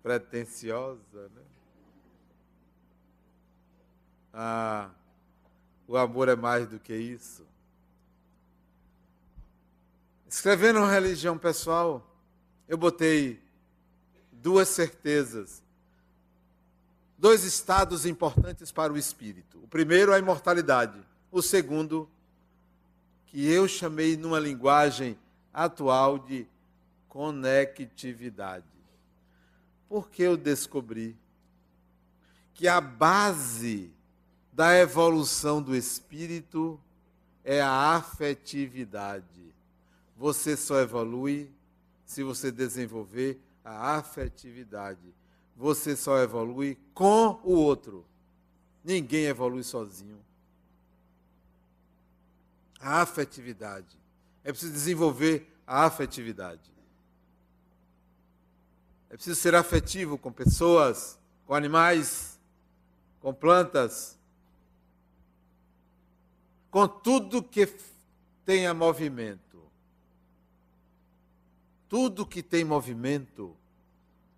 Pretensiosa, 0.05 1.29
né? 1.35 1.43
Ah, 4.33 4.89
o 5.89 5.97
amor 5.97 6.29
é 6.29 6.37
mais 6.37 6.69
do 6.69 6.79
que 6.79 6.95
isso. 6.95 7.45
Escrevendo 10.29 10.87
religião 10.87 11.37
pessoal, 11.37 12.09
eu 12.69 12.79
botei 12.79 13.43
duas 14.31 14.69
certezas, 14.69 15.61
dois 17.19 17.43
estados 17.43 18.07
importantes 18.07 18.71
para 18.71 18.93
o 18.93 18.97
espírito. 18.97 19.59
O 19.61 19.67
primeiro, 19.67 20.13
a 20.13 20.21
imortalidade. 20.21 21.05
O 21.33 21.43
segundo, 21.43 22.09
que 23.33 23.51
eu 23.51 23.67
chamei 23.67 24.15
numa 24.15 24.39
linguagem 24.39 25.17
atual 25.55 26.19
de 26.19 26.47
conectividade. 27.09 28.67
Porque 29.89 30.23
eu 30.23 30.37
descobri 30.37 31.17
que 32.53 32.69
a 32.69 32.79
base 32.79 33.91
da 34.53 34.77
evolução 34.77 35.63
do 35.63 35.75
espírito 35.75 36.79
é 37.43 37.63
a 37.63 37.95
afetividade. 37.97 39.55
Você 40.15 40.55
só 40.55 40.79
evolui 40.81 41.51
se 42.05 42.23
você 42.23 42.53
desenvolver 42.53 43.41
a 43.65 43.97
afetividade. 43.97 45.15
Você 45.57 45.97
só 45.97 46.19
evolui 46.19 46.77
com 46.93 47.41
o 47.43 47.55
outro. 47.55 48.05
Ninguém 48.85 49.25
evolui 49.25 49.63
sozinho. 49.63 50.19
A 52.83 53.01
afetividade. 53.01 53.97
É 54.45 54.51
preciso 54.51 54.73
desenvolver 54.73 55.57
a 55.67 55.87
afetividade. 55.87 56.71
É 59.09 59.15
preciso 59.15 59.41
ser 59.41 59.55
afetivo 59.55 60.19
com 60.19 60.33
pessoas, 60.33 61.19
com 61.47 61.55
animais, 61.55 62.41
com 63.21 63.33
plantas, 63.33 64.19
com 66.71 66.89
tudo 66.89 67.43
que 67.43 67.67
tenha 68.45 68.75
movimento. 68.75 69.63
Tudo 71.89 72.27
que 72.27 72.43
tem 72.43 72.65
movimento, 72.65 73.55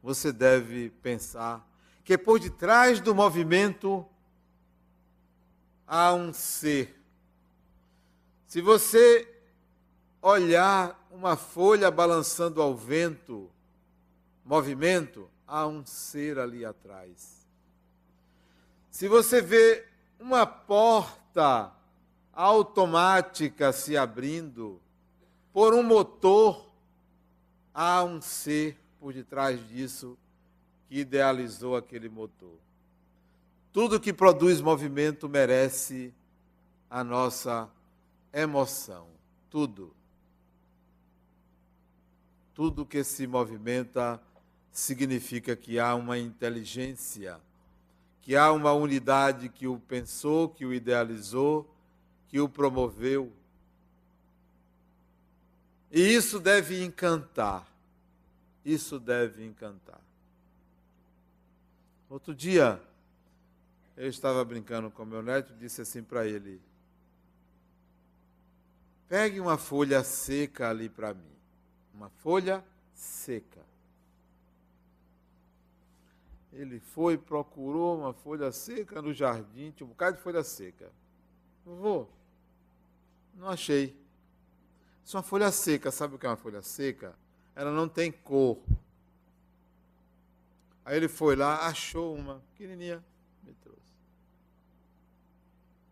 você 0.03 0.33
deve 0.33 0.91
pensar 1.03 1.67
que 2.05 2.19
por 2.19 2.39
detrás 2.39 3.01
do 3.01 3.15
movimento 3.15 4.05
há 5.87 6.13
um 6.13 6.33
ser. 6.33 7.01
Se 8.55 8.61
você 8.61 9.29
olhar 10.23 11.09
uma 11.11 11.35
folha 11.35 11.91
balançando 11.91 12.63
ao 12.63 12.73
vento, 12.73 13.51
movimento, 14.45 15.29
há 15.45 15.67
um 15.67 15.85
ser 15.85 16.39
ali 16.39 16.65
atrás. 16.65 17.49
Se 18.93 19.09
você 19.09 19.43
vê 19.43 19.85
uma 20.21 20.47
porta 20.47 21.73
automática 22.33 23.73
se 23.73 23.97
abrindo 23.97 24.81
por 25.53 25.75
um 25.75 25.83
motor, 25.83 26.65
há 27.75 28.05
um 28.05 28.23
ser 28.23 28.79
por 29.01 29.13
detrás 29.13 29.69
disso 29.69 30.17
que 30.89 31.01
idealizou 31.01 31.77
aquele 31.77 32.09
motor. 32.09 32.57
Tudo 33.73 33.99
que 33.99 34.13
produz 34.13 34.61
movimento 34.61 35.29
merece 35.29 36.15
a 36.89 37.03
nossa 37.03 37.69
emoção. 38.35 39.07
Tudo. 39.49 39.95
Tudo 42.55 42.85
que 42.85 43.03
se 43.05 43.27
movimenta 43.27 44.21
significa 44.73 45.55
que 45.57 45.79
há 45.79 45.95
uma 45.95 46.19
inteligência, 46.19 47.41
que 48.21 48.37
há 48.37 48.53
uma 48.53 48.73
unidade 48.73 49.49
que 49.49 49.67
o 49.67 49.79
pensou, 49.79 50.49
que 50.49 50.67
o 50.67 50.75
idealizou 50.75 51.71
que 52.35 52.41
o 52.41 52.49
promoveu. 52.49 53.33
E 55.89 56.01
isso 56.01 56.41
deve 56.41 56.85
encantar. 56.85 57.65
Isso 58.65 58.99
deve 58.99 59.47
encantar. 59.47 60.01
Outro 62.11 62.35
dia, 62.35 62.83
eu 63.97 64.09
estava 64.09 64.45
brincando 64.45 64.91
com 64.91 65.05
meu 65.05 65.23
neto 65.23 65.53
e 65.53 65.57
disse 65.61 65.81
assim 65.81 66.03
para 66.03 66.27
ele: 66.27 66.61
Pegue 69.09 69.41
uma 69.41 69.59
folha 69.59 70.03
seca 70.03 70.71
ali 70.71 70.89
para 70.89 71.15
mim. 71.15 71.37
Uma 71.93 72.09
folha 72.09 72.65
seca. 72.95 73.65
Ele 76.53 76.79
foi, 76.79 77.19
procurou 77.19 77.99
uma 77.99 78.13
folha 78.13 78.53
seca 78.53 79.03
no 79.03 79.13
jardim, 79.13 79.73
tinha 79.73 79.87
um 79.87 79.91
bocado 79.91 80.17
de 80.17 80.23
folha 80.23 80.43
seca. 80.45 80.91
Vovô, 81.65 82.07
não 83.35 83.49
achei. 83.49 83.99
Isso 85.05 85.17
é 85.17 85.19
uma 85.19 85.23
folha 85.23 85.51
seca. 85.51 85.91
Sabe 85.91 86.15
o 86.15 86.19
que 86.19 86.27
é 86.27 86.29
uma 86.29 86.37
folha 86.37 86.63
seca? 86.63 87.15
Ela 87.55 87.71
não 87.71 87.89
tem 87.89 88.11
cor. 88.11 88.59
Aí 90.85 90.97
ele 90.97 91.09
foi 91.09 91.35
lá, 91.35 91.67
achou 91.67 92.15
uma 92.15 92.41
pequenininha, 92.53 93.03
me 93.43 93.53
trouxe. 93.55 93.81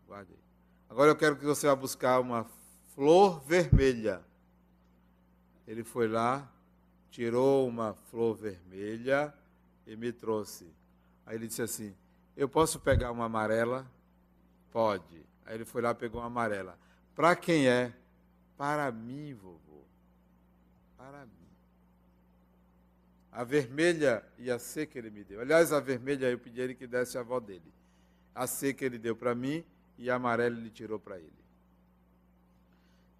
Guardei. 0.07 0.37
Agora 0.89 1.09
eu 1.11 1.15
quero 1.15 1.35
que 1.35 1.45
você 1.45 1.67
vá 1.67 1.75
buscar 1.75 2.19
uma 2.19 2.45
flor 2.95 3.41
vermelha. 3.41 4.21
Ele 5.67 5.83
foi 5.83 6.07
lá, 6.07 6.49
tirou 7.09 7.67
uma 7.67 7.93
flor 7.93 8.35
vermelha 8.35 9.33
e 9.87 9.95
me 9.95 10.11
trouxe. 10.11 10.67
Aí 11.25 11.35
ele 11.35 11.47
disse 11.47 11.61
assim: 11.61 11.95
Eu 12.35 12.49
posso 12.49 12.79
pegar 12.79 13.11
uma 13.11 13.25
amarela? 13.25 13.89
Pode. 14.71 15.25
Aí 15.45 15.55
ele 15.55 15.65
foi 15.65 15.81
lá 15.81 15.93
pegou 15.93 16.21
uma 16.21 16.27
amarela. 16.27 16.77
Para 17.15 17.35
quem 17.35 17.67
é? 17.67 17.93
Para 18.57 18.91
mim, 18.91 19.33
vovô. 19.33 19.83
Para 20.97 21.25
mim. 21.25 21.31
A 23.31 23.43
vermelha 23.43 24.23
e 24.37 24.51
a 24.51 24.59
seca 24.59 24.97
ele 24.97 25.09
me 25.09 25.23
deu. 25.23 25.41
Aliás, 25.41 25.73
a 25.73 25.79
vermelha 25.79 26.29
eu 26.29 26.37
pedi 26.37 26.61
ele 26.61 26.75
que 26.75 26.87
desse 26.87 27.17
a 27.17 27.21
avó 27.21 27.39
dele. 27.39 27.73
A 28.33 28.47
seca 28.47 28.85
ele 28.85 28.97
deu 28.97 29.15
para 29.15 29.33
mim 29.33 29.63
e 29.97 30.09
a 30.09 30.15
amarela 30.15 30.57
ele 30.57 30.69
tirou 30.69 30.99
para 30.99 31.17
ele. 31.17 31.42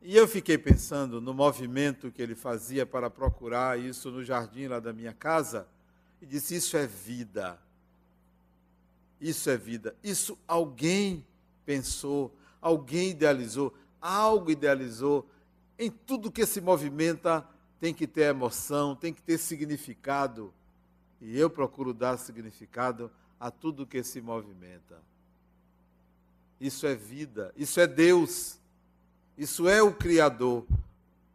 E 0.04 0.16
eu 0.16 0.28
fiquei 0.28 0.58
pensando 0.58 1.20
no 1.22 1.34
movimento 1.34 2.12
que 2.12 2.22
ele 2.22 2.36
fazia 2.36 2.86
para 2.86 3.10
procurar 3.10 3.80
isso 3.80 4.12
no 4.12 4.24
jardim 4.24 4.68
lá 4.68 4.80
da 4.80 4.94
minha 4.94 5.14
casa 5.14 5.68
e 6.22 6.26
disse: 6.26 6.56
Isso 6.56 6.78
é 6.78 6.86
vida. 6.86 7.58
Isso 9.20 9.50
é 9.50 9.58
vida. 9.58 9.96
Isso 10.04 10.38
alguém 10.46 11.26
pensou, 11.66 12.36
alguém 12.62 13.12
idealizou 13.12 13.74
algo 14.04 14.52
idealizou. 14.52 15.26
Em 15.80 15.90
tudo 15.90 16.32
que 16.32 16.46
se 16.46 16.60
movimenta 16.60 17.48
tem 17.80 17.94
que 17.94 18.06
ter 18.06 18.24
emoção, 18.24 18.96
tem 18.96 19.14
que 19.14 19.22
ter 19.22 19.38
significado. 19.38 20.54
E 21.22 21.40
eu 21.40 21.50
procuro 21.50 21.94
dar 21.94 22.18
significado 22.18 23.10
a 23.40 23.50
tudo 23.50 23.88
que 23.88 24.04
se 24.04 24.20
movimenta. 24.20 25.02
Isso 26.60 26.86
é 26.86 26.96
vida, 26.96 27.54
isso 27.56 27.80
é 27.80 27.88
Deus, 27.88 28.60
isso 29.38 29.68
é 29.68 29.82
o 29.82 29.94
Criador. 29.94 30.66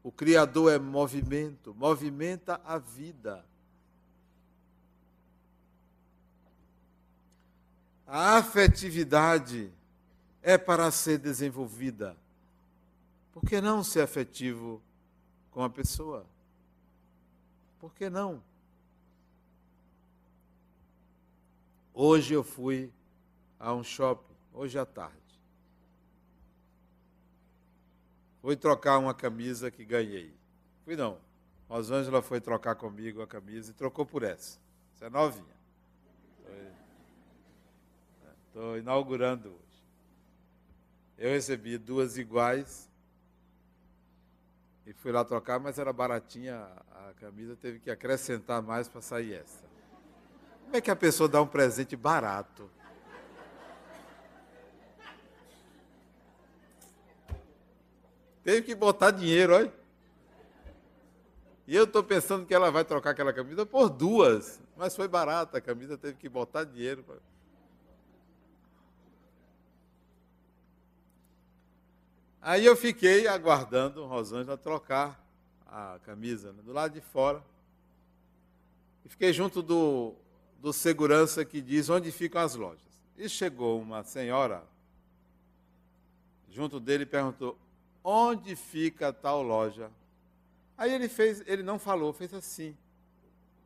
O 0.03 0.13
Criador 0.13 0.73
é 0.73 0.79
movimento, 0.79 1.75
movimenta 1.75 2.61
a 2.65 2.79
vida. 2.79 3.45
A 8.07 8.39
afetividade 8.39 9.71
é 10.43 10.57
para 10.57 10.91
ser 10.91 11.19
desenvolvida. 11.19 12.17
Por 13.33 13.45
que 13.45 13.61
não 13.61 13.85
ser 13.85 14.01
afetivo 14.01 14.81
com 15.51 15.63
a 15.63 15.69
pessoa? 15.69 16.25
Por 17.79 17.93
que 17.95 18.09
não? 18.09 18.43
Hoje 21.93 22.33
eu 22.33 22.43
fui 22.43 22.91
a 23.61 23.75
um 23.75 23.85
shopping, 23.85 24.35
hoje 24.55 24.79
à 24.79 24.87
tarde. 24.87 25.28
Fui 28.41 28.57
trocar 28.57 28.99
uma 28.99 29.15
camisa 29.15 29.71
que 29.71 29.85
ganhei. 29.85 30.35
Fui 30.85 30.97
não. 30.97 31.19
Rosângela 31.69 32.23
foi 32.23 32.41
trocar 32.41 32.75
comigo 32.77 33.21
a 33.21 33.27
camisa 33.27 33.71
e 33.71 33.75
trocou 33.75 34.07
por 34.07 34.23
essa. 34.23 34.59
Essa 34.95 35.07
é 35.07 35.11
novinha. 35.11 35.59
Estou 38.47 38.79
inaugurando 38.79 39.51
hoje. 39.51 39.85
Eu 41.19 41.31
recebi 41.31 41.77
duas 41.77 42.17
iguais 42.17 42.89
e 44.87 44.93
fui 44.93 45.13
lá 45.13 45.25
trocar, 45.25 45.61
mas 45.61 45.79
era 45.79 45.93
baratinha 45.93 46.67
a 46.91 47.13
camisa, 47.21 47.55
teve 47.55 47.79
que 47.79 47.91
acrescentar 47.91 48.63
mais 48.63 48.89
para 48.89 49.03
sair 49.03 49.35
essa. 49.35 49.63
Como 50.65 50.77
é 50.77 50.81
que 50.81 50.91
a 50.91 50.97
pessoa 50.97 51.29
dá 51.29 51.43
um 51.43 51.47
presente 51.47 51.95
barato? 51.95 52.71
Teve 58.49 58.63
que 58.63 58.75
botar 58.75 59.11
dinheiro, 59.11 59.55
olha. 59.55 59.71
E 61.67 61.77
eu 61.77 61.85
estou 61.85 62.03
pensando 62.03 62.47
que 62.47 62.55
ela 62.55 62.71
vai 62.71 62.83
trocar 62.83 63.11
aquela 63.11 63.31
camisa 63.31 63.67
por 63.67 63.91
duas. 63.91 64.59
Mas 64.75 64.97
foi 64.97 65.07
barata 65.07 65.59
a 65.59 65.61
camisa, 65.61 65.99
teve 65.99 66.17
que 66.17 66.31
botar 66.31 66.65
dinheiro. 66.65 67.03
Pra... 67.03 67.17
Aí 72.41 72.65
eu 72.65 72.75
fiquei 72.75 73.29
aguardando 73.29 74.07
Rosângela 74.07 74.57
trocar 74.57 75.23
a 75.67 75.99
camisa 76.07 76.51
né, 76.51 76.63
do 76.63 76.73
lado 76.73 76.95
de 76.95 77.03
fora. 77.03 77.45
E 79.05 79.11
fiquei 79.11 79.31
junto 79.31 79.61
do, 79.61 80.15
do 80.59 80.73
segurança 80.73 81.45
que 81.45 81.61
diz 81.61 81.91
onde 81.91 82.11
ficam 82.11 82.41
as 82.41 82.55
lojas. 82.55 83.03
E 83.15 83.29
chegou 83.29 83.79
uma 83.79 84.03
senhora 84.05 84.63
junto 86.49 86.81
dele 86.81 87.03
e 87.03 87.07
perguntou: 87.07 87.59
onde 88.09 88.57
fica 88.57 89.13
tal 89.13 89.43
loja? 89.43 89.91
Aí 90.79 90.95
ele 90.95 91.11
fez, 91.11 91.43
ele 91.47 91.63
não 91.63 91.79
falou, 91.79 92.11
fez 92.11 92.33
assim, 92.33 92.75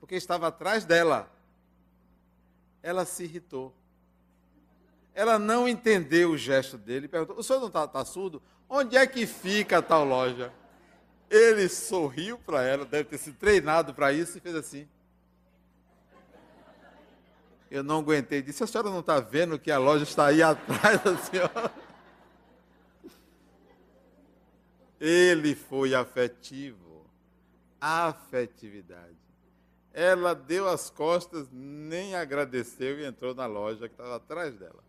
porque 0.01 0.17
estava 0.17 0.49
atrás 0.49 0.85
dela. 0.85 1.31
Ela 2.83 3.05
se 3.05 3.23
irritou. 3.23 3.73
Ela 5.15 5.39
não 5.39 5.69
entendeu 5.69 6.31
o 6.31 6.39
gesto 6.39 6.77
dele, 6.77 7.07
perguntou: 7.07 7.39
O 7.39 7.43
senhor 7.43 7.61
não 7.61 7.69
está 7.69 7.87
tá 7.87 8.05
surdo? 8.05 8.43
Onde 8.69 8.97
é 8.97 9.07
que 9.07 9.27
fica 9.27 9.81
tal 9.81 10.05
loja? 10.05 10.53
Ele 11.31 11.69
sorriu 11.69 12.37
para 12.39 12.65
ela, 12.65 12.85
deve 12.85 13.05
ter 13.05 13.19
sido 13.19 13.37
treinado 13.37 13.95
para 13.95 14.13
isso, 14.13 14.39
e 14.39 14.41
fez 14.41 14.57
assim. 14.57 14.89
Eu 17.71 17.85
não 17.85 18.01
aguentei, 18.01 18.43
disse: 18.43 18.65
A 18.65 18.67
senhora 18.67 18.91
não 18.91 19.01
está 19.01 19.21
vendo 19.21 19.59
que 19.59 19.71
a 19.71 19.79
loja 19.79 20.03
está 20.03 20.27
aí 20.27 20.43
atrás 20.43 21.01
da 21.05 21.17
senhora? 21.19 21.73
Ele 25.05 25.57
foi 25.57 25.97
afetivo. 25.97 27.05
Afetividade. 27.81 29.17
Ela 29.93 30.33
deu 30.33 30.69
as 30.69 30.91
costas, 30.91 31.49
nem 31.51 32.15
agradeceu 32.15 33.01
e 33.01 33.05
entrou 33.05 33.35
na 33.35 33.47
loja 33.47 33.89
que 33.89 33.95
estava 33.95 34.15
atrás 34.15 34.55
dela. 34.55 34.85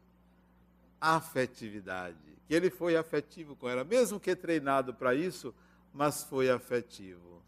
Afetividade. 1.01 2.15
Que 2.47 2.53
ele 2.53 2.69
foi 2.69 2.95
afetivo 2.95 3.55
com 3.55 3.67
ela, 3.67 3.83
mesmo 3.83 4.19
que 4.19 4.35
treinado 4.35 4.93
para 4.93 5.15
isso, 5.15 5.51
mas 5.91 6.23
foi 6.23 6.47
afetivo. 6.47 7.41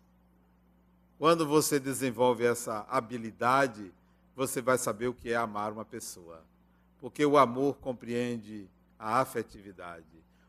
Quando 1.20 1.48
você 1.48 1.80
desenvolve 1.80 2.46
essa 2.46 2.84
habilidade, 2.90 3.94
você 4.36 4.60
vai 4.60 4.80
saber 4.80 5.08
o 5.08 5.14
que 5.14 5.30
é 5.30 5.36
amar 5.36 5.72
uma 5.72 5.86
pessoa. 5.86 6.44
Porque 7.00 7.24
o 7.24 7.38
amor 7.38 7.76
compreende 7.76 8.68
a 8.98 9.20
afetividade. 9.20 10.04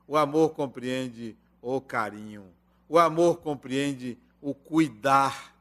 O 0.09 0.17
amor 0.17 0.55
compreende 0.55 1.37
o 1.75 1.81
carinho. 1.81 2.49
O 2.89 2.97
amor 2.97 3.39
compreende 3.39 4.17
o 4.41 4.55
cuidar. 4.55 5.53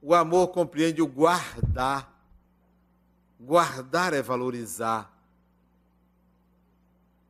O 0.00 0.14
amor 0.14 0.48
compreende 0.48 1.02
o 1.02 1.06
guardar. 1.06 2.14
Guardar 3.40 4.14
é 4.14 4.22
valorizar. 4.22 5.12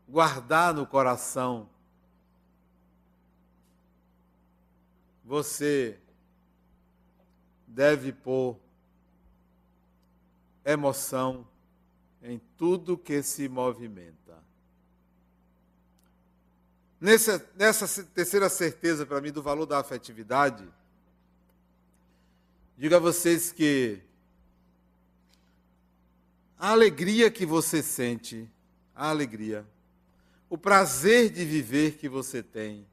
Guardar 0.07 0.75
no 0.75 0.87
coração. 0.87 1.69
Você 5.25 5.99
deve 7.67 8.13
pôr 8.13 8.59
emoção 10.65 11.47
em 12.23 12.39
tudo 12.59 12.99
que 12.99 13.23
se 13.23 13.49
movimenta. 13.49 14.18
Nessa, 17.01 17.49
nessa 17.55 18.03
terceira 18.05 18.49
certeza 18.49 19.07
para 19.07 19.21
mim 19.21 19.31
do 19.31 19.41
valor 19.41 19.67
da 19.67 19.79
afetividade, 19.79 20.67
digo 22.77 22.97
a 22.97 22.99
vocês 22.99 23.53
que 23.53 24.01
a 26.59 26.71
alegria 26.71 27.31
que 27.31 27.47
você 27.47 27.85
sente, 27.85 28.51
a 28.95 29.11
alegria, 29.11 29.65
o 30.51 30.59
prazer 30.59 31.31
de 31.31 31.45
viver 31.45 31.99
que 31.99 32.09
você 32.09 32.43
tem, 32.43 32.85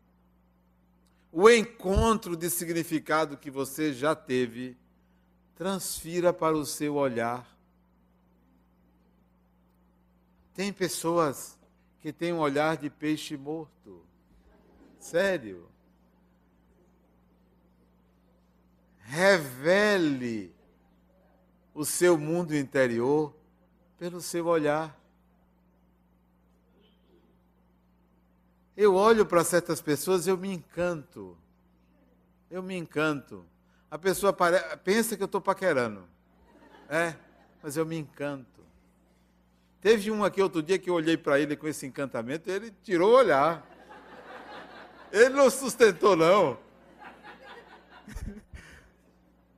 o 1.32 1.50
encontro 1.50 2.38
de 2.38 2.48
significado 2.50 3.38
que 3.38 3.50
você 3.50 3.92
já 3.92 4.16
teve, 4.16 4.78
transfira 5.56 6.32
para 6.32 6.56
o 6.56 6.66
seu 6.66 6.96
olhar. 6.96 7.46
Tem 10.54 10.72
pessoas 10.72 11.58
que 12.06 12.14
têm 12.14 12.32
um 12.32 12.38
olhar 12.38 12.78
de 12.78 12.88
peixe 12.88 13.36
morto. 13.36 14.06
Sério. 15.00 15.68
Revele 19.00 20.54
o 21.74 21.84
seu 21.84 22.16
mundo 22.16 22.56
interior 22.56 23.36
pelo 23.98 24.22
seu 24.22 24.46
olhar. 24.46 24.96
Eu 28.78 28.94
olho 28.94 29.26
para 29.26 29.44
certas 29.44 29.82
pessoas 29.82 30.28
e 30.28 30.30
eu 30.30 30.38
me 30.38 30.54
encanto. 30.54 31.36
Eu 32.52 32.62
me 32.62 32.78
encanto. 32.78 33.44
A 33.90 33.98
pessoa 33.98 34.32
pensa 34.84 35.18
que 35.18 35.24
eu 35.24 35.26
estou 35.26 35.42
paquerando. 35.42 36.08
É, 36.88 37.16
mas 37.64 37.76
eu 37.76 37.84
me 37.84 37.98
encanto. 37.98 38.55
Teve 39.86 40.10
um 40.10 40.24
aqui 40.24 40.42
outro 40.42 40.64
dia 40.64 40.80
que 40.80 40.90
eu 40.90 40.96
olhei 40.96 41.16
para 41.16 41.40
ele 41.40 41.56
com 41.56 41.68
esse 41.68 41.86
encantamento 41.86 42.50
ele 42.50 42.74
tirou 42.82 43.12
o 43.12 43.18
olhar. 43.18 43.64
Ele 45.12 45.30
não 45.30 45.48
sustentou, 45.48 46.16
não. 46.16 46.58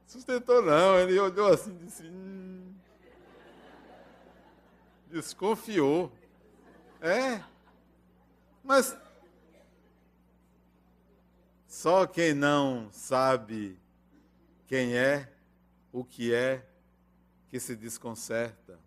Sustentou, 0.06 0.62
não. 0.62 1.00
Ele 1.00 1.18
olhou 1.18 1.54
assim 1.54 1.72
e 1.72 1.86
disse. 1.86 2.04
Hum. 2.04 2.74
Desconfiou. 5.10 6.12
É. 7.00 7.42
Mas. 8.62 8.98
Só 11.70 12.06
quem 12.06 12.34
não 12.34 12.90
sabe 12.92 13.80
quem 14.68 14.94
é, 14.98 15.32
o 15.90 16.04
que 16.04 16.34
é, 16.34 16.66
que 17.48 17.62
se 17.62 17.78
desconcerta. 17.78 18.87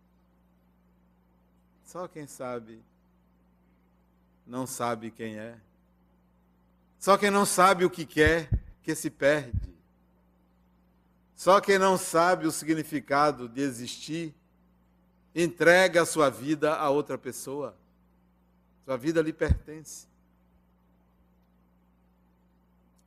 Só 1.90 2.06
quem 2.06 2.24
sabe 2.24 2.80
não 4.46 4.64
sabe 4.64 5.10
quem 5.10 5.40
é. 5.40 5.58
Só 7.00 7.18
quem 7.18 7.32
não 7.32 7.44
sabe 7.44 7.84
o 7.84 7.90
que 7.90 8.06
quer, 8.06 8.48
que 8.80 8.94
se 8.94 9.10
perde. 9.10 9.74
Só 11.34 11.60
quem 11.60 11.80
não 11.80 11.98
sabe 11.98 12.46
o 12.46 12.52
significado 12.52 13.48
de 13.48 13.60
existir, 13.62 14.32
entrega 15.34 16.02
a 16.02 16.06
sua 16.06 16.30
vida 16.30 16.76
a 16.76 16.88
outra 16.90 17.18
pessoa. 17.18 17.76
Sua 18.84 18.96
vida 18.96 19.20
lhe 19.20 19.32
pertence. 19.32 20.06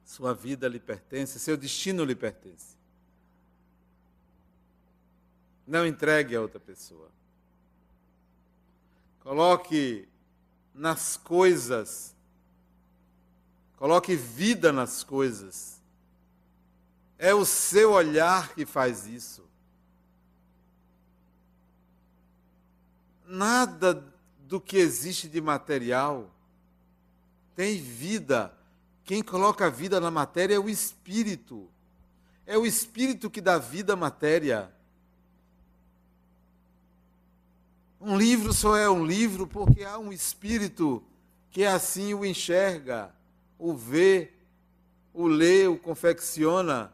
Sua 0.03 0.33
vida 0.33 0.67
lhe 0.67 0.79
pertence, 0.81 1.39
seu 1.39 1.55
destino 1.55 2.03
lhe 2.03 2.15
pertence. 2.15 2.75
Não 5.65 5.87
entregue 5.87 6.35
a 6.35 6.41
outra 6.41 6.59
pessoa. 6.59 7.22
Coloque 9.23 10.07
nas 10.73 11.15
coisas. 11.15 12.13
Coloque 13.77 14.15
vida 14.15 14.71
nas 14.73 15.01
coisas. 15.03 15.81
É 17.17 17.33
o 17.33 17.45
seu 17.45 17.93
olhar 17.93 18.53
que 18.53 18.65
faz 18.65 19.07
isso. 19.07 19.43
Nada 23.25 24.03
do 24.39 24.59
que 24.59 24.77
existe 24.77 25.29
de 25.29 25.39
material 25.39 26.29
tem 27.55 27.79
vida. 27.81 28.53
Quem 29.05 29.23
coloca 29.23 29.69
vida 29.69 30.01
na 30.01 30.11
matéria 30.11 30.55
é 30.55 30.59
o 30.59 30.69
espírito. 30.69 31.69
É 32.45 32.57
o 32.57 32.65
espírito 32.65 33.29
que 33.29 33.39
dá 33.39 33.57
vida 33.57 33.93
à 33.93 33.95
matéria. 33.95 34.69
Um 38.05 38.17
livro 38.17 38.51
só 38.51 38.75
é 38.75 38.89
um 38.89 39.05
livro 39.05 39.47
porque 39.47 39.85
há 39.85 39.97
um 39.97 40.11
espírito 40.11 41.01
que 41.49 41.63
assim 41.63 42.13
o 42.13 42.25
enxerga, 42.25 43.15
o 43.57 43.73
vê, 43.73 44.33
o 45.13 45.25
lê, 45.25 45.67
o 45.67 45.77
confecciona. 45.77 46.91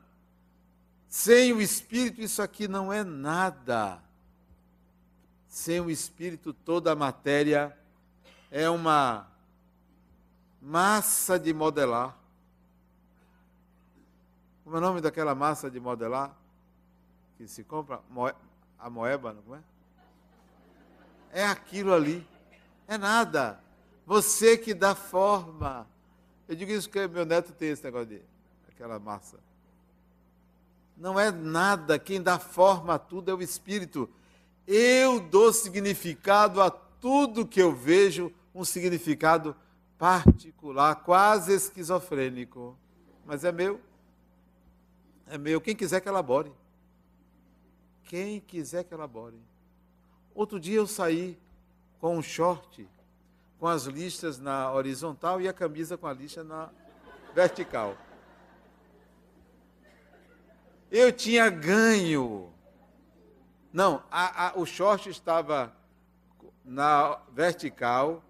Sem 1.08 1.52
o 1.52 1.60
espírito, 1.60 2.22
isso 2.22 2.44
aqui 2.44 2.68
não 2.68 2.94
é 2.94 3.04
nada. 3.04 4.00
Sem 5.48 5.80
o 5.82 5.90
espírito, 5.90 6.54
toda 6.54 6.92
a 6.92 6.96
matéria 6.96 7.76
é 8.52 8.70
uma 8.70 9.28
massa 10.62 11.40
de 11.40 11.52
modelar. 11.56 12.16
Como 14.64 14.76
é 14.76 14.78
o 14.78 14.82
nome 14.82 15.02
daquela 15.02 15.34
massa 15.34 15.72
de 15.72 15.80
modelar 15.80 16.38
que 17.36 17.48
se 17.48 17.64
compra? 17.64 18.00
a 18.78 18.90
moeba, 18.92 19.34
não 19.34 19.56
é? 19.56 19.60
É 21.32 21.46
aquilo 21.46 21.94
ali. 21.94 22.28
É 22.88 22.98
nada. 22.98 23.60
Você 24.06 24.58
que 24.58 24.74
dá 24.74 24.96
forma. 24.96 25.88
Eu 26.48 26.56
digo 26.56 26.72
isso 26.72 26.90
porque 26.90 27.08
meu 27.08 27.26
neto 27.26 27.52
tem 27.54 27.70
esse 27.70 27.84
negócio 27.84 28.08
de 28.08 28.22
aquela 28.68 29.00
massa. 29.00 29.40
Não 30.98 31.20
é 31.20 31.32
nada. 31.32 32.00
Quem 32.00 32.22
dá 32.22 32.40
forma 32.40 32.96
a 32.96 33.00
tudo 33.00 33.30
é 33.30 33.34
o 33.34 33.42
Espírito. 33.42 34.10
Eu 34.66 35.20
dou 35.20 35.54
significado 35.54 36.62
a 36.62 36.70
tudo 36.70 37.46
que 37.46 37.62
eu 37.62 37.74
vejo, 37.74 38.32
um 38.54 38.66
significado 38.66 39.56
particular, 39.98 40.96
quase 40.96 41.54
esquizofrênico. 41.54 42.78
Mas 43.26 43.44
é 43.44 43.52
meu. 43.52 43.80
É 45.28 45.38
meu. 45.38 45.62
Quem 45.62 45.76
quiser 45.76 46.02
que 46.02 46.10
elabore. 46.10 46.52
Quem 48.04 48.40
quiser 48.40 48.84
que 48.84 48.94
elabore. 48.94 49.40
Outro 50.40 50.58
dia 50.58 50.78
eu 50.78 50.88
saí 50.88 51.38
com 52.00 52.18
um 52.18 52.22
short 52.22 52.88
com 53.60 53.68
as 53.68 53.84
listas 53.84 54.40
na 54.40 54.72
horizontal 54.72 55.42
e 55.42 55.50
a 55.50 55.52
camisa 55.52 55.98
com 55.98 56.08
a 56.08 56.14
lista 56.14 56.46
na 56.46 56.70
vertical. 57.36 57.98
Eu 60.90 61.12
tinha 61.12 61.50
ganho. 61.50 62.54
Não, 63.74 64.02
a, 64.10 64.48
a, 64.48 64.58
o 64.58 64.66
short 64.66 65.10
estava 65.10 65.74
na 66.64 67.20
vertical 67.34 68.24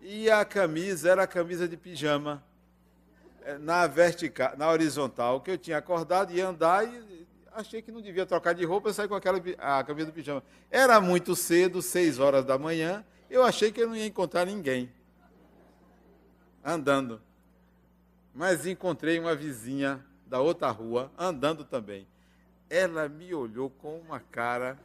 e 0.00 0.30
a 0.30 0.46
camisa 0.46 1.10
era 1.10 1.24
a 1.24 1.26
camisa 1.26 1.68
de 1.68 1.76
pijama 1.76 2.42
eh, 3.42 3.58
na 3.58 3.86
vertical, 3.86 4.56
na 4.56 4.70
horizontal, 4.70 5.42
que 5.42 5.50
eu 5.50 5.58
tinha 5.58 5.76
acordado 5.76 6.32
e 6.32 6.40
andar 6.40 6.82
e 6.88 7.11
achei 7.54 7.82
que 7.82 7.92
não 7.92 8.00
devia 8.00 8.26
trocar 8.26 8.54
de 8.54 8.64
roupa, 8.64 8.88
eu 8.88 8.94
saí 8.94 9.08
com 9.08 9.14
aquela 9.14 9.40
a 9.58 9.84
camisa 9.84 10.06
do 10.06 10.12
pijama. 10.12 10.42
Era 10.70 11.00
muito 11.00 11.34
cedo, 11.36 11.82
seis 11.82 12.18
horas 12.18 12.44
da 12.44 12.58
manhã, 12.58 13.04
eu 13.30 13.42
achei 13.42 13.72
que 13.72 13.80
eu 13.80 13.88
não 13.88 13.96
ia 13.96 14.06
encontrar 14.06 14.44
ninguém 14.44 14.92
andando. 16.64 17.20
Mas 18.34 18.66
encontrei 18.66 19.18
uma 19.18 19.34
vizinha 19.34 20.04
da 20.26 20.40
outra 20.40 20.70
rua 20.70 21.10
andando 21.18 21.64
também. 21.64 22.06
Ela 22.70 23.08
me 23.08 23.34
olhou 23.34 23.68
com 23.68 23.98
uma 23.98 24.20
cara 24.20 24.78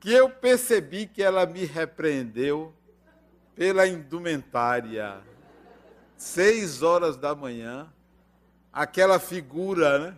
que 0.00 0.12
eu 0.12 0.30
percebi 0.30 1.06
que 1.06 1.22
ela 1.22 1.46
me 1.46 1.64
repreendeu 1.64 2.74
pela 3.54 3.86
indumentária. 3.86 5.20
Seis 6.16 6.82
horas 6.82 7.16
da 7.16 7.34
manhã, 7.34 7.92
aquela 8.72 9.18
figura, 9.18 9.98
né? 9.98 10.16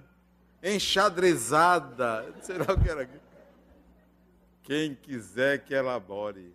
Enxadrezada, 0.62 2.34
sei 2.42 2.58
lá 2.58 2.66
o 2.74 2.80
que 2.80 2.88
era. 2.88 3.08
Quem 4.62 4.94
quiser 4.94 5.64
que 5.64 5.74
elabore. 5.74 6.54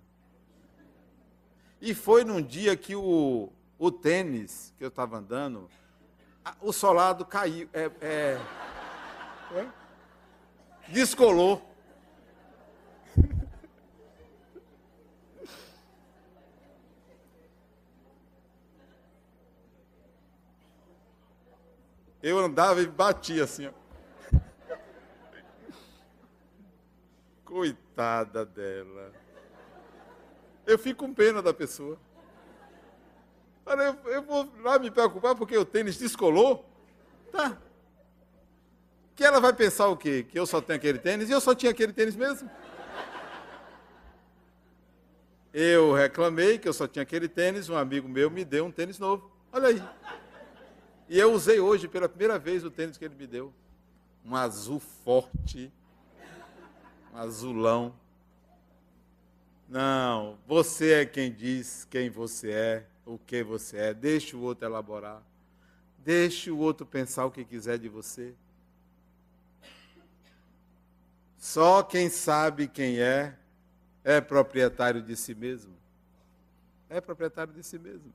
E 1.81 1.93
foi 1.93 2.23
num 2.23 2.41
dia 2.41 2.75
que 2.75 2.95
o, 2.95 3.51
o 3.77 3.91
tênis 3.91 4.73
que 4.77 4.83
eu 4.83 4.87
estava 4.87 5.17
andando, 5.17 5.69
o 6.61 6.71
solado 6.71 7.25
caiu, 7.25 7.67
é, 7.73 7.91
é, 8.01 8.39
descolou. 10.87 11.74
Eu 22.25 22.39
andava 22.39 22.81
e 22.81 22.87
batia 22.87 23.43
assim, 23.43 23.67
ó. 23.67 23.71
Coitada 27.45 28.43
dela. 28.43 29.13
Eu 30.65 30.79
fico 30.79 31.05
com 31.05 31.13
pena 31.13 31.39
da 31.39 31.53
pessoa. 31.53 31.99
eu, 33.67 34.11
eu 34.11 34.23
vou 34.23 34.51
lá 34.63 34.79
me 34.79 34.89
preocupar 34.89 35.35
porque 35.35 35.55
o 35.55 35.63
tênis 35.63 35.99
descolou? 35.99 36.67
Tá. 37.31 37.59
Que 39.15 39.23
ela 39.23 39.39
vai 39.39 39.53
pensar 39.53 39.87
o 39.89 39.95
quê? 39.95 40.25
Que 40.27 40.39
eu 40.39 40.47
só 40.47 40.59
tenho 40.59 40.77
aquele 40.77 40.97
tênis? 40.97 41.29
E 41.29 41.31
eu 41.31 41.39
só 41.39 41.53
tinha 41.53 41.71
aquele 41.71 41.93
tênis 41.93 42.15
mesmo? 42.15 42.49
Eu 45.53 45.93
reclamei 45.93 46.57
que 46.57 46.67
eu 46.67 46.73
só 46.73 46.87
tinha 46.87 47.03
aquele 47.03 47.27
tênis, 47.27 47.69
um 47.69 47.77
amigo 47.77 48.09
meu 48.09 48.31
me 48.31 48.43
deu 48.43 48.65
um 48.65 48.71
tênis 48.71 48.97
novo. 48.97 49.31
Olha 49.53 49.67
aí. 49.67 49.83
E 51.07 51.19
eu 51.19 51.31
usei 51.33 51.59
hoje 51.59 51.87
pela 51.87 52.09
primeira 52.09 52.39
vez 52.39 52.63
o 52.63 52.71
tênis 52.71 52.97
que 52.97 53.05
ele 53.05 53.15
me 53.15 53.27
deu. 53.27 53.53
Um 54.23 54.35
azul 54.35 54.79
forte 54.79 55.71
azulão. 57.13 57.93
Não, 59.67 60.37
você 60.45 60.93
é 60.93 61.05
quem 61.05 61.31
diz 61.31 61.85
quem 61.89 62.09
você 62.09 62.51
é, 62.51 62.87
o 63.05 63.17
que 63.17 63.43
você 63.43 63.77
é. 63.77 63.93
Deixe 63.93 64.35
o 64.35 64.41
outro 64.41 64.65
elaborar. 64.65 65.23
Deixe 65.99 66.51
o 66.51 66.57
outro 66.57 66.85
pensar 66.85 67.25
o 67.25 67.31
que 67.31 67.43
quiser 67.43 67.79
de 67.79 67.89
você. 67.89 68.33
Só 71.37 71.81
quem 71.83 72.09
sabe 72.09 72.67
quem 72.67 72.99
é, 72.99 73.35
é 74.03 74.19
proprietário 74.19 75.01
de 75.01 75.15
si 75.15 75.33
mesmo. 75.33 75.73
É 76.89 77.01
proprietário 77.01 77.53
de 77.53 77.63
si 77.63 77.79
mesmo. 77.79 78.13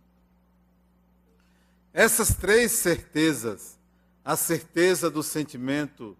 Essas 1.92 2.34
três 2.34 2.72
certezas, 2.72 3.78
a 4.24 4.36
certeza 4.36 5.10
do 5.10 5.22
sentimento 5.22 6.16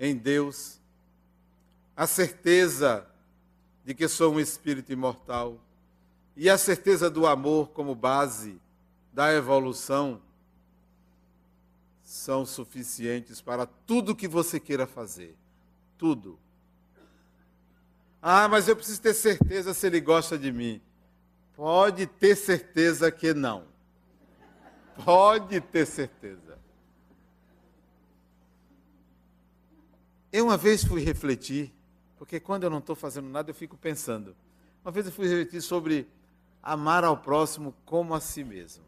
em 0.00 0.16
Deus, 0.16 0.80
a 1.94 2.06
certeza 2.06 3.06
de 3.84 3.94
que 3.94 4.08
sou 4.08 4.34
um 4.34 4.40
espírito 4.40 4.92
imortal 4.92 5.60
e 6.34 6.48
a 6.48 6.58
certeza 6.58 7.08
do 7.08 7.26
amor 7.26 7.70
como 7.70 7.94
base 7.94 8.60
da 9.12 9.32
evolução 9.32 10.20
são 12.02 12.46
suficientes 12.46 13.40
para 13.40 13.66
tudo 13.66 14.14
que 14.14 14.28
você 14.28 14.60
queira 14.60 14.86
fazer. 14.86 15.36
Tudo. 15.98 16.38
Ah, 18.20 18.48
mas 18.48 18.68
eu 18.68 18.76
preciso 18.76 19.00
ter 19.00 19.14
certeza 19.14 19.72
se 19.72 19.86
ele 19.86 20.00
gosta 20.00 20.38
de 20.38 20.52
mim. 20.52 20.80
Pode 21.54 22.06
ter 22.06 22.36
certeza 22.36 23.10
que 23.10 23.32
não. 23.32 23.75
Pode 25.04 25.60
ter 25.60 25.86
certeza. 25.86 26.58
Eu 30.32 30.46
uma 30.46 30.56
vez 30.56 30.84
fui 30.84 31.02
refletir 31.02 31.72
porque 32.18 32.40
quando 32.40 32.64
eu 32.64 32.70
não 32.70 32.78
estou 32.78 32.96
fazendo 32.96 33.28
nada, 33.28 33.50
eu 33.50 33.54
fico 33.54 33.76
pensando. 33.76 34.34
Uma 34.84 34.90
vez 34.90 35.06
eu 35.06 35.12
fui 35.12 35.26
refletir 35.26 35.60
sobre 35.60 36.08
amar 36.62 37.04
ao 37.04 37.16
próximo 37.16 37.74
como 37.84 38.14
a 38.14 38.20
si 38.20 38.42
mesmo. 38.42 38.84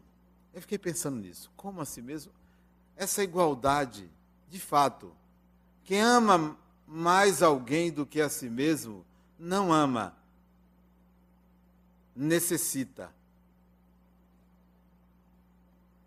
Eu 0.53 0.61
fiquei 0.61 0.77
pensando 0.77 1.17
nisso. 1.17 1.51
Como 1.55 1.79
a 1.79 1.85
si 1.85 2.01
mesmo? 2.01 2.31
Essa 2.95 3.23
igualdade, 3.23 4.09
de 4.49 4.59
fato. 4.59 5.13
Quem 5.83 6.01
ama 6.01 6.57
mais 6.87 7.43
alguém 7.43 7.91
do 7.91 8.05
que 8.05 8.19
a 8.19 8.29
si 8.29 8.49
mesmo, 8.49 9.05
não 9.37 9.71
ama, 9.71 10.15
necessita. 12.15 13.13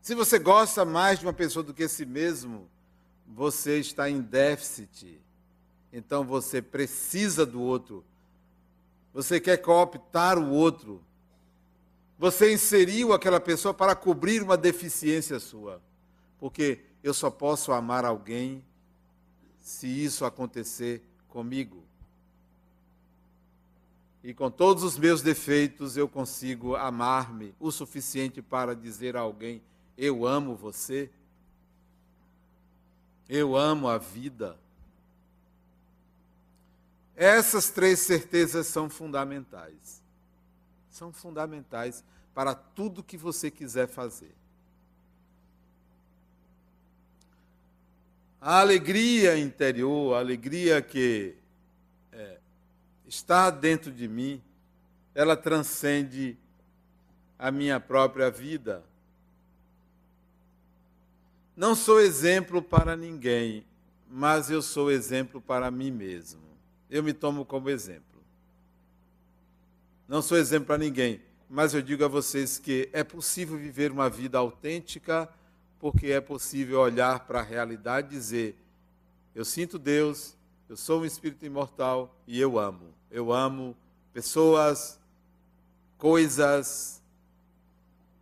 Se 0.02 0.14
você 0.14 0.38
gosta 0.38 0.84
mais 0.84 1.20
de 1.20 1.24
uma 1.24 1.32
pessoa 1.32 1.62
do 1.62 1.72
que 1.72 1.88
si 1.88 2.04
mesmo, 2.04 2.68
você 3.26 3.78
está 3.78 4.10
em 4.10 4.20
déficit 4.20 5.22
então 5.92 6.24
você 6.24 6.62
precisa 6.62 7.44
do 7.44 7.60
outro. 7.60 8.02
Você 9.12 9.38
quer 9.38 9.58
cooptar 9.58 10.38
o 10.38 10.50
outro. 10.50 11.02
Você 12.18 12.52
inseriu 12.52 13.12
aquela 13.12 13.38
pessoa 13.38 13.74
para 13.74 13.94
cobrir 13.94 14.42
uma 14.42 14.56
deficiência 14.56 15.38
sua. 15.38 15.82
Porque 16.38 16.80
eu 17.02 17.12
só 17.12 17.30
posso 17.30 17.72
amar 17.72 18.04
alguém 18.04 18.64
se 19.60 19.86
isso 19.86 20.24
acontecer 20.24 21.02
comigo. 21.28 21.84
E 24.24 24.32
com 24.32 24.50
todos 24.50 24.82
os 24.82 24.96
meus 24.96 25.20
defeitos, 25.20 25.96
eu 25.96 26.08
consigo 26.08 26.76
amar-me 26.76 27.54
o 27.60 27.70
suficiente 27.70 28.40
para 28.40 28.74
dizer 28.74 29.16
a 29.16 29.20
alguém: 29.20 29.60
Eu 29.96 30.26
amo 30.26 30.54
você. 30.54 31.10
Eu 33.28 33.56
amo 33.56 33.88
a 33.88 33.98
vida. 33.98 34.58
Essas 37.14 37.70
três 37.70 38.00
certezas 38.00 38.66
são 38.66 38.88
fundamentais. 38.88 40.02
São 40.90 41.12
fundamentais 41.12 42.04
para 42.34 42.54
tudo 42.54 43.02
que 43.02 43.16
você 43.16 43.50
quiser 43.50 43.86
fazer. 43.88 44.34
A 48.40 48.58
alegria 48.58 49.38
interior, 49.38 50.14
a 50.14 50.18
alegria 50.18 50.82
que 50.82 51.36
é, 52.10 52.38
está 53.06 53.50
dentro 53.50 53.92
de 53.92 54.08
mim, 54.08 54.42
ela 55.14 55.36
transcende 55.36 56.36
a 57.38 57.52
minha 57.52 57.78
própria 57.78 58.30
vida. 58.30 58.82
Não 61.56 61.74
sou 61.74 62.00
exemplo 62.00 62.62
para 62.62 62.96
ninguém, 62.96 63.64
mas 64.08 64.50
eu 64.50 64.62
sou 64.62 64.90
exemplo 64.90 65.40
para 65.40 65.70
mim 65.70 65.90
mesmo. 65.90 66.40
Eu 66.90 67.02
me 67.02 67.12
tomo 67.12 67.44
como 67.44 67.68
exemplo. 67.68 68.22
Não 70.08 70.22
sou 70.22 70.36
exemplo 70.36 70.66
para 70.66 70.78
ninguém, 70.78 71.22
mas 71.48 71.74
eu 71.74 71.82
digo 71.82 72.04
a 72.04 72.08
vocês 72.08 72.58
que 72.58 72.88
é 72.92 73.04
possível 73.04 73.56
viver 73.58 73.90
uma 73.92 74.08
vida 74.08 74.38
autêntica, 74.38 75.28
porque 75.78 76.08
é 76.08 76.20
possível 76.20 76.80
olhar 76.80 77.20
para 77.20 77.40
a 77.40 77.42
realidade 77.42 78.08
e 78.08 78.18
dizer: 78.18 78.56
eu 79.34 79.44
sinto 79.44 79.78
Deus, 79.78 80.36
eu 80.68 80.76
sou 80.76 81.00
um 81.00 81.04
espírito 81.04 81.44
imortal 81.44 82.14
e 82.26 82.40
eu 82.40 82.58
amo. 82.58 82.94
Eu 83.10 83.32
amo 83.32 83.76
pessoas, 84.12 84.98
coisas, 85.96 87.02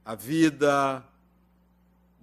a 0.04 0.14
vida, 0.14 1.04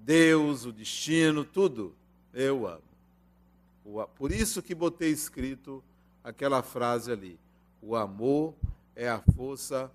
Deus, 0.07 0.63
o 0.63 0.71
destino, 0.71 1.43
tudo. 1.43 1.93
Eu 2.33 2.65
amo. 2.65 4.07
Por 4.15 4.31
isso 4.31 4.63
que 4.63 4.73
botei 4.73 5.11
escrito 5.11 5.83
aquela 6.23 6.63
frase 6.63 7.11
ali: 7.11 7.37
o 7.81 7.93
amor 7.93 8.53
é 8.95 9.09
a 9.09 9.19
força 9.35 9.91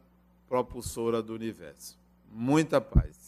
propulsora 0.46 1.22
do 1.22 1.32
universo. 1.32 1.98
Muita 2.30 2.78
paz. 2.78 3.21